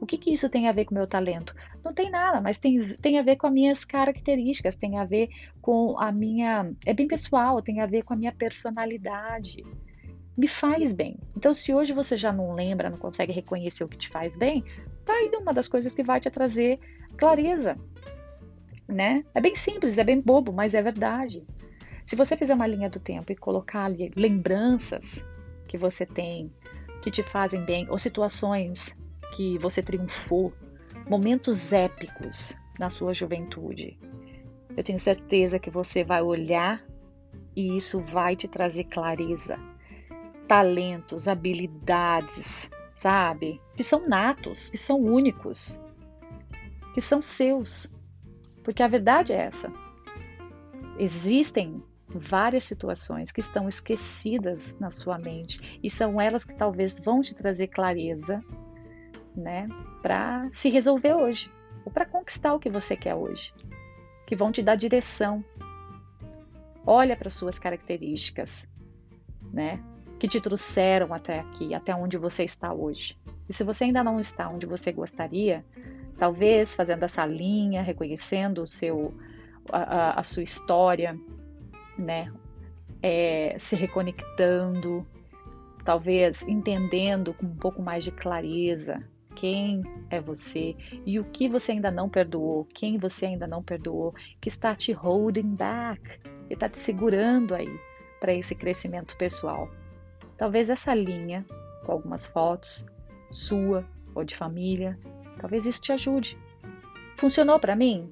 O 0.01 0.07
que, 0.07 0.19
que 0.19 0.33
isso 0.33 0.49
tem 0.49 0.69
a 0.69 0.73
ver 0.73 0.85
com 0.85 0.95
o 0.95 0.99
meu 0.99 1.07
talento? 1.07 1.55
Não 1.85 1.93
tem 1.93 2.11
nada, 2.11 2.41
mas 2.41 2.59
tem, 2.59 2.97
tem 2.97 3.19
a 3.19 3.23
ver 3.23 3.37
com 3.37 3.47
as 3.47 3.53
minhas 3.53 3.85
características, 3.85 4.77
tem 4.77 4.99
a 4.99 5.05
ver 5.05 5.29
com 5.61 5.99
a 5.99 6.11
minha. 6.11 6.73
É 6.85 6.93
bem 6.93 7.07
pessoal, 7.07 7.63
tem 7.63 7.81
a 7.81 7.87
ver 7.87 8.03
com 8.03 8.15
a 8.15 8.17
minha 8.17 8.33
personalidade. 8.33 9.65
Me 10.37 10.49
faz 10.49 10.93
bem. 10.93 11.17
Então, 11.37 11.53
se 11.53 11.73
hoje 11.73 11.93
você 11.93 12.17
já 12.17 12.33
não 12.33 12.55
lembra, 12.55 12.91
não 12.91 12.99
consegue 12.99 13.33
reconhecer 13.33 13.85
o 13.85 13.89
que 13.89 13.99
te 13.99 14.09
faz 14.09 14.37
bem, 14.37 14.65
tá 15.05 15.13
aí 15.13 15.31
uma 15.39 15.53
das 15.53 15.69
coisas 15.69 15.95
que 15.95 16.03
vai 16.03 16.19
te 16.19 16.31
trazer 16.31 16.81
clareza 17.17 17.79
né? 18.93 19.25
É 19.35 19.41
bem 19.41 19.55
simples, 19.55 19.99
é 19.99 20.05
bem 20.05 20.21
bobo, 20.21 20.53
mas 20.53 20.75
é 20.75 20.83
verdade. 20.83 21.45
Se 22.05 22.17
você 22.17 22.37
fizer 22.37 22.55
uma 22.55 22.67
linha 22.67 22.91
do 22.91 23.01
tempo 23.01 23.33
e 23.33 23.37
colocar 23.37 23.85
ali 23.85 24.11
lembranças 24.15 25.25
que 25.67 25.79
você 25.79 26.05
tem, 26.05 26.53
que 27.01 27.11
te 27.11 27.23
fazem 27.23 27.65
bem, 27.65 27.89
ou 27.89 27.99
situações 27.99 28.95
que 29.35 29.59
você 29.59 29.83
triunfou, 29.83 30.53
momentos 31.09 31.73
épicos 31.73 32.57
na 32.79 32.91
sua 32.91 33.15
juventude, 33.15 33.99
eu 34.77 34.83
tenho 34.83 35.01
certeza 35.01 35.59
que 35.59 35.71
você 35.71 36.05
vai 36.05 36.23
olhar 36.23 36.83
e 37.55 37.77
isso 37.77 38.01
vai 38.01 38.35
te 38.35 38.49
trazer 38.49 38.85
clareza, 38.85 39.59
talentos, 40.49 41.29
habilidades, 41.29 42.71
sabe? 42.97 43.61
Que 43.77 43.83
são 43.83 44.09
natos, 44.09 44.71
que 44.71 44.79
são 44.79 44.99
únicos, 45.01 45.81
que 46.95 47.01
são 47.01 47.21
seus. 47.21 47.92
Porque 48.63 48.83
a 48.83 48.89
verdade 48.89 49.33
é 49.33 49.47
essa. 49.47 49.73
Existem 50.99 51.83
várias 52.09 52.65
situações 52.65 53.33
que 53.33 53.41
estão 53.41 53.69
esquecidas 53.69 54.75
na 54.79 54.91
sua 54.91 55.19
mente 55.19 55.81
e 55.83 55.89
são 55.89 56.21
elas 56.21 56.45
que 56.45 56.55
talvez 56.55 56.99
vão 56.99 57.23
te 57.23 57.35
trazer 57.35 57.69
clareza, 57.69 58.43
né, 59.35 59.67
para 60.03 60.49
se 60.53 60.69
resolver 60.69 61.15
hoje 61.15 61.51
ou 61.85 61.93
para 61.93 62.05
conquistar 62.05 62.55
o 62.55 62.59
que 62.59 62.69
você 62.69 62.97
quer 62.97 63.15
hoje, 63.15 63.53
que 64.27 64.37
vão 64.37 64.53
te 64.53 64.63
dar 64.63 64.77
direção. 64.77 65.43
Olha 66.87 67.17
para 67.17 67.31
suas 67.31 67.59
características, 67.59 68.69
né, 69.53 69.83
que 70.19 70.29
te 70.29 70.41
trouxeram 70.41 71.15
até 71.15 71.41
aqui, 71.41 71.75
até 71.75 71.95
onde 71.95 72.19
você 72.19 72.45
está 72.45 72.73
hoje. 72.73 73.19
E 73.49 73.53
se 73.53 73.65
você 73.65 73.85
ainda 73.85 74.05
não 74.05 74.21
está 74.21 74.49
onde 74.49 74.67
você 74.67 74.93
gostaria, 74.93 75.65
Talvez 76.19 76.75
fazendo 76.75 77.05
essa 77.05 77.25
linha, 77.27 77.83
reconhecendo 77.83 78.63
o 78.63 78.67
seu, 78.67 79.15
a, 79.71 80.21
a 80.21 80.23
sua 80.23 80.43
história, 80.43 81.19
né? 81.99 82.33
É, 83.03 83.57
se 83.59 83.75
reconectando, 83.75 85.07
talvez 85.85 86.47
entendendo 86.47 87.35
com 87.35 87.47
um 87.47 87.57
pouco 87.57 87.83
mais 87.83 88.05
de 88.05 88.13
clareza 88.13 89.03
quem 89.35 89.83
é 90.11 90.21
você 90.21 90.77
e 91.05 91.19
o 91.19 91.25
que 91.25 91.49
você 91.49 91.73
ainda 91.73 91.91
não 91.91 92.09
perdoou, 92.09 92.65
quem 92.67 92.99
você 92.99 93.27
ainda 93.27 93.47
não 93.47 93.63
perdoou, 93.63 94.15
que 94.41 94.49
está 94.49 94.75
te 94.75 94.93
holding 94.93 95.55
back, 95.55 96.01
que 96.47 96.55
está 96.55 96.69
te 96.69 96.79
segurando 96.79 97.55
aí 97.55 97.81
para 98.21 98.33
esse 98.33 98.55
crescimento 98.55 99.17
pessoal. 99.17 99.69
Talvez 100.37 100.71
essa 100.71 100.95
linha, 100.95 101.45
com 101.85 101.93
algumas 101.93 102.27
fotos, 102.27 102.87
sua 103.31 103.85
ou 104.15 104.25
de 104.25 104.37
família, 104.37 104.99
Talvez 105.43 105.67
isso 105.67 105.83
te 105.83 105.93
ajude. 105.93 106.39
Funcionou 107.17 107.59
para 107.59 107.75
mim? 107.75 108.09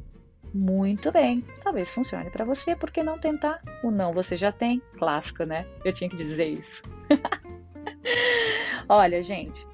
Muito 0.52 1.12
bem. 1.12 1.44
Talvez 1.62 1.90
funcione 1.92 2.28
para 2.28 2.44
você, 2.44 2.74
por 2.74 2.90
que 2.90 3.04
não 3.04 3.20
tentar? 3.20 3.62
O 3.84 3.90
não 3.90 4.12
você 4.12 4.36
já 4.36 4.50
tem, 4.50 4.82
clássico, 4.98 5.44
né? 5.44 5.64
Eu 5.84 5.92
tinha 5.92 6.10
que 6.10 6.16
dizer 6.16 6.48
isso. 6.48 6.82
Olha, 8.88 9.22
gente, 9.22 9.64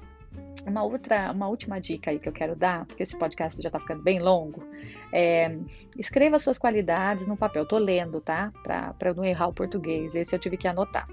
uma 0.67 0.83
outra, 0.83 1.31
uma 1.31 1.47
última 1.47 1.81
dica 1.81 2.11
aí 2.11 2.19
que 2.19 2.29
eu 2.29 2.33
quero 2.33 2.55
dar, 2.55 2.85
porque 2.85 3.01
esse 3.01 3.17
podcast 3.17 3.59
já 3.59 3.71
tá 3.71 3.79
ficando 3.79 4.03
bem 4.03 4.19
longo. 4.19 4.63
É, 5.11 5.57
escreva 5.97 6.37
suas 6.37 6.59
qualidades 6.59 7.25
no 7.25 7.35
papel. 7.35 7.63
Eu 7.63 7.67
tô 7.67 7.79
lendo, 7.79 8.21
tá? 8.21 8.53
Para 8.63 8.93
eu 9.05 9.15
não 9.15 9.25
errar 9.25 9.47
o 9.47 9.53
português. 9.53 10.13
Esse 10.15 10.35
eu 10.35 10.39
tive 10.39 10.57
que 10.57 10.67
anotar. 10.67 11.07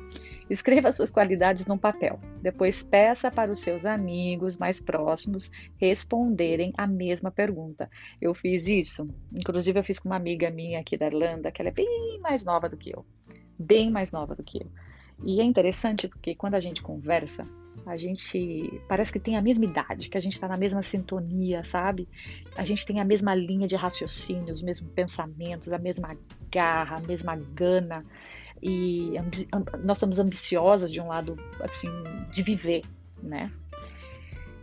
Escreva 0.49 0.93
suas 0.93 1.11
qualidades 1.11 1.67
num 1.67 1.79
papel. 1.79 2.21
Depois 2.43 2.83
peça 2.83 3.31
para 3.31 3.51
os 3.51 3.61
seus 3.61 3.87
amigos 3.87 4.57
mais 4.57 4.81
próximos 4.81 5.51
responderem 5.77 6.73
a 6.77 6.87
mesma 6.87 7.31
pergunta. 7.31 7.91
Eu 8.21 8.35
fiz 8.35 8.69
isso, 8.69 9.09
inclusive 9.33 9.79
eu 9.79 9.85
fiz 9.85 9.99
com 9.99 10.09
uma 10.09 10.17
amiga 10.17 10.51
minha 10.51 10.81
aqui 10.81 10.97
da 10.97 11.07
Irlanda, 11.07 11.51
que 11.51 11.63
ela 11.63 11.71
é 11.71 11.73
bem 11.73 12.19
mais 12.21 12.45
nova 12.45 12.69
do 12.69 12.77
que 12.77 12.91
eu. 12.91 13.05
Bem 13.59 13.91
mais 13.91 14.13
nova 14.13 14.35
do 14.35 14.43
que 14.43 14.63
eu. 14.63 14.71
E 15.23 15.41
é 15.41 15.45
interessante 15.45 16.09
porque 16.09 16.35
quando 16.35 16.55
a 16.55 16.61
gente 16.61 16.83
conversa, 16.83 17.47
a 17.87 17.97
gente 17.97 18.81
parece 18.89 19.13
que 19.13 19.21
tem 19.21 19.37
a 19.37 19.43
mesma 19.43 19.65
idade, 19.65 20.09
que 20.09 20.19
a 20.19 20.21
gente 20.21 20.35
está 20.35 20.49
na 20.49 20.57
mesma 20.57 20.83
sintonia, 20.83 21.63
sabe? 21.63 22.09
A 22.57 22.65
gente 22.65 22.85
tem 22.85 23.01
a 23.01 23.05
mesma 23.05 23.35
linha 23.35 23.67
de 23.67 23.77
raciocínio, 23.77 24.53
os 24.53 24.63
mesmos 24.63 24.91
pensamentos, 24.93 25.73
a 25.73 25.79
mesma 25.79 26.17
garra, 26.51 26.97
a 26.97 27.01
mesma 27.01 27.37
gana 27.37 28.05
e 28.63 29.13
nós 29.83 29.99
somos 29.99 30.19
ambiciosas 30.19 30.91
de 30.91 31.01
um 31.01 31.09
lado 31.09 31.37
assim 31.61 31.91
de 32.33 32.43
viver, 32.43 32.83
né? 33.23 33.51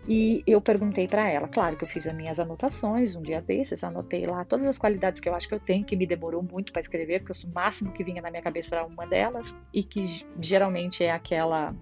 E 0.07 0.43
eu 0.47 0.59
perguntei 0.59 1.07
para 1.07 1.29
ela, 1.29 1.47
claro 1.47 1.77
que 1.77 1.83
eu 1.83 1.87
fiz 1.87 2.07
as 2.07 2.15
minhas 2.15 2.39
anotações 2.39 3.15
um 3.15 3.21
dia 3.21 3.39
desses, 3.39 3.83
anotei 3.83 4.25
lá 4.25 4.43
todas 4.43 4.65
as 4.65 4.77
qualidades 4.77 5.19
que 5.19 5.29
eu 5.29 5.35
acho 5.35 5.47
que 5.47 5.53
eu 5.53 5.59
tenho, 5.59 5.85
que 5.85 5.95
me 5.95 6.07
demorou 6.07 6.41
muito 6.41 6.71
para 6.71 6.81
escrever, 6.81 7.23
porque 7.23 7.45
o 7.45 7.49
máximo 7.53 7.91
que 7.91 8.03
vinha 8.03 8.21
na 8.21 8.31
minha 8.31 8.41
cabeça 8.41 8.75
era 8.75 8.85
uma 8.85 9.05
delas, 9.05 9.57
e 9.71 9.83
que 9.83 10.25
geralmente 10.39 11.03
é 11.03 11.11
aquela 11.11 11.75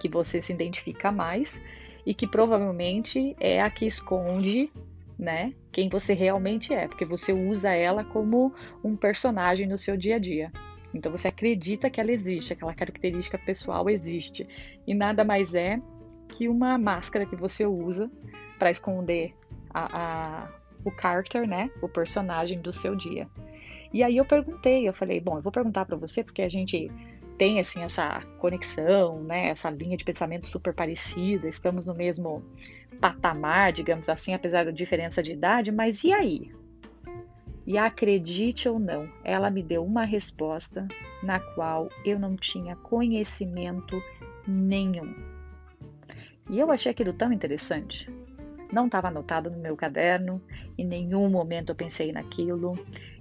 que 0.00 0.08
você 0.08 0.40
se 0.40 0.52
identifica 0.52 1.12
mais, 1.12 1.62
e 2.04 2.12
que 2.14 2.26
provavelmente 2.26 3.36
é 3.38 3.62
a 3.62 3.70
que 3.70 3.86
esconde, 3.86 4.72
né, 5.16 5.54
quem 5.70 5.88
você 5.88 6.14
realmente 6.14 6.74
é, 6.74 6.88
porque 6.88 7.04
você 7.04 7.32
usa 7.32 7.70
ela 7.70 8.02
como 8.02 8.52
um 8.82 8.96
personagem 8.96 9.68
no 9.68 9.78
seu 9.78 9.96
dia 9.96 10.16
a 10.16 10.18
dia. 10.18 10.50
Então 10.92 11.10
você 11.12 11.28
acredita 11.28 11.88
que 11.88 12.00
ela 12.00 12.10
existe, 12.10 12.52
aquela 12.52 12.74
característica 12.74 13.38
pessoal 13.38 13.88
existe. 13.88 14.46
E 14.86 14.94
nada 14.94 15.24
mais 15.24 15.54
é 15.54 15.80
que 16.28 16.48
uma 16.48 16.76
máscara 16.78 17.26
que 17.26 17.36
você 17.36 17.66
usa 17.66 18.10
para 18.58 18.70
esconder 18.70 19.34
a, 19.72 20.44
a, 20.44 20.48
o 20.84 20.90
character, 20.90 21.46
né? 21.46 21.70
O 21.80 21.88
personagem 21.88 22.60
do 22.60 22.72
seu 22.72 22.94
dia. 22.94 23.28
E 23.92 24.02
aí 24.02 24.16
eu 24.16 24.24
perguntei, 24.24 24.88
eu 24.88 24.94
falei, 24.94 25.20
bom, 25.20 25.36
eu 25.36 25.42
vou 25.42 25.52
perguntar 25.52 25.84
para 25.84 25.96
você 25.96 26.22
porque 26.22 26.42
a 26.42 26.48
gente 26.48 26.90
tem 27.36 27.58
assim 27.58 27.82
essa 27.82 28.20
conexão, 28.38 29.22
né? 29.22 29.48
Essa 29.48 29.70
linha 29.70 29.96
de 29.96 30.04
pensamento 30.04 30.46
super 30.46 30.74
parecida, 30.74 31.48
estamos 31.48 31.86
no 31.86 31.94
mesmo 31.94 32.44
patamar, 33.00 33.72
digamos 33.72 34.08
assim, 34.08 34.34
apesar 34.34 34.64
da 34.64 34.70
diferença 34.70 35.22
de 35.22 35.32
idade, 35.32 35.72
mas 35.72 36.04
e 36.04 36.12
aí? 36.12 36.52
E 37.70 37.78
acredite 37.78 38.68
ou 38.68 38.80
não, 38.80 39.08
ela 39.22 39.48
me 39.48 39.62
deu 39.62 39.84
uma 39.84 40.04
resposta 40.04 40.88
na 41.22 41.38
qual 41.38 41.88
eu 42.04 42.18
não 42.18 42.34
tinha 42.34 42.74
conhecimento 42.74 44.02
nenhum. 44.44 45.14
E 46.50 46.58
eu 46.58 46.72
achei 46.72 46.90
aquilo 46.90 47.12
tão 47.12 47.32
interessante. 47.32 48.12
Não 48.72 48.86
estava 48.86 49.06
anotado 49.06 49.48
no 49.48 49.56
meu 49.56 49.76
caderno, 49.76 50.42
em 50.76 50.84
nenhum 50.84 51.30
momento 51.30 51.68
eu 51.68 51.76
pensei 51.76 52.10
naquilo. 52.10 52.76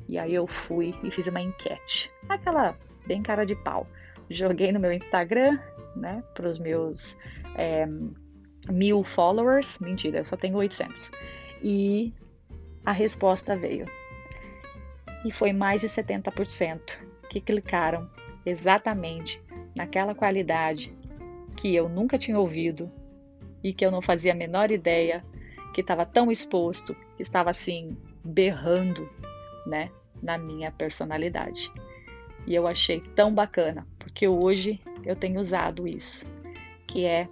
E 0.08 0.18
aí 0.18 0.34
eu 0.34 0.48
fui 0.48 0.96
e 1.04 1.12
fiz 1.12 1.28
uma 1.28 1.42
enquete, 1.42 2.12
aquela 2.28 2.76
bem 3.06 3.22
cara 3.22 3.46
de 3.46 3.56
pau. 3.56 3.86
Joguei 4.32 4.72
no 4.72 4.80
meu 4.80 4.92
Instagram, 4.92 5.60
né, 5.96 6.24
para 6.34 6.48
os 6.48 6.58
meus 6.58 7.20
é, 7.54 7.88
mil 8.68 9.04
followers. 9.04 9.78
Mentira, 9.78 10.18
eu 10.18 10.26
só 10.26 10.36
tenho 10.36 10.58
800. 10.58 11.12
E 11.62 12.12
a 12.84 12.92
resposta 12.92 13.56
veio 13.56 13.86
e 15.26 15.32
foi 15.32 15.52
mais 15.54 15.82
de 15.82 15.88
70% 15.88 17.00
que 17.30 17.42
clicaram 17.42 18.10
exatamente 18.46 19.42
naquela 19.76 20.16
qualidade 20.16 20.94
que 21.56 21.76
eu 21.76 21.90
nunca 21.90 22.18
tinha 22.18 22.40
ouvido 22.40 22.92
e 23.64 23.74
que 23.74 23.86
eu 23.86 23.92
não 23.92 24.02
fazia 24.02 24.32
a 24.32 24.36
menor 24.36 24.72
ideia 24.72 25.24
que 25.74 25.82
estava 25.82 26.06
tão 26.06 26.32
exposto, 26.32 26.96
que 27.16 27.22
estava 27.22 27.50
assim 27.50 27.98
berrando, 28.24 29.10
né, 29.66 29.92
na 30.22 30.38
minha 30.38 30.72
personalidade. 30.72 31.72
E 32.48 32.56
eu 32.56 32.66
achei 32.66 33.02
tão 33.16 33.34
bacana, 33.34 33.86
porque 34.00 34.28
hoje 34.28 34.82
eu 35.04 35.16
tenho 35.16 35.40
usado 35.40 35.88
isso, 35.88 36.26
que 36.88 37.06
é 37.06 37.28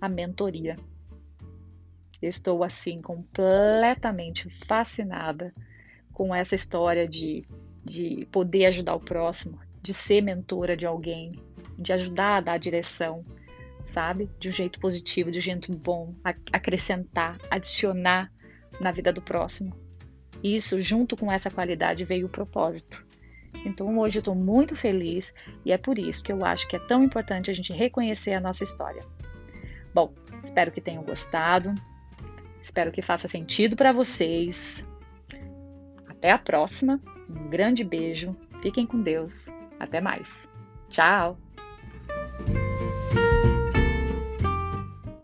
a 0.00 0.08
mentoria. 0.08 0.76
Estou 2.20 2.64
assim 2.64 3.00
completamente 3.00 4.48
fascinada 4.66 5.54
com 6.14 6.34
essa 6.34 6.54
história 6.54 7.06
de, 7.06 7.44
de 7.84 8.26
poder 8.30 8.66
ajudar 8.66 8.94
o 8.94 9.00
próximo, 9.00 9.58
de 9.82 9.92
ser 9.92 10.22
mentora 10.22 10.76
de 10.76 10.86
alguém, 10.86 11.38
de 11.76 11.92
ajudar 11.92 12.36
a 12.36 12.40
dar 12.40 12.56
direção, 12.56 13.24
sabe? 13.84 14.30
De 14.38 14.48
um 14.48 14.52
jeito 14.52 14.80
positivo, 14.80 15.30
de 15.30 15.38
um 15.38 15.42
jeito 15.42 15.76
bom, 15.76 16.14
acrescentar, 16.52 17.36
adicionar 17.50 18.32
na 18.80 18.92
vida 18.92 19.12
do 19.12 19.20
próximo. 19.20 19.76
Isso, 20.42 20.80
junto 20.80 21.16
com 21.16 21.30
essa 21.30 21.50
qualidade, 21.50 22.04
veio 22.04 22.26
o 22.26 22.30
propósito. 22.30 23.04
Então, 23.64 23.98
hoje 23.98 24.18
eu 24.18 24.20
estou 24.20 24.34
muito 24.34 24.76
feliz 24.76 25.34
e 25.64 25.72
é 25.72 25.78
por 25.78 25.98
isso 25.98 26.22
que 26.22 26.32
eu 26.32 26.44
acho 26.44 26.68
que 26.68 26.76
é 26.76 26.78
tão 26.78 27.02
importante 27.02 27.50
a 27.50 27.54
gente 27.54 27.72
reconhecer 27.72 28.34
a 28.34 28.40
nossa 28.40 28.62
história. 28.62 29.04
Bom, 29.92 30.12
espero 30.42 30.70
que 30.70 30.80
tenham 30.80 31.02
gostado, 31.02 31.72
espero 32.60 32.92
que 32.92 33.00
faça 33.00 33.28
sentido 33.28 33.76
para 33.76 33.92
vocês. 33.92 34.84
Até 36.24 36.32
a 36.32 36.38
próxima. 36.38 36.98
Um 37.28 37.50
grande 37.50 37.84
beijo. 37.84 38.34
Fiquem 38.62 38.86
com 38.86 38.98
Deus. 38.98 39.50
Até 39.78 40.00
mais. 40.00 40.48
Tchau. 40.88 41.38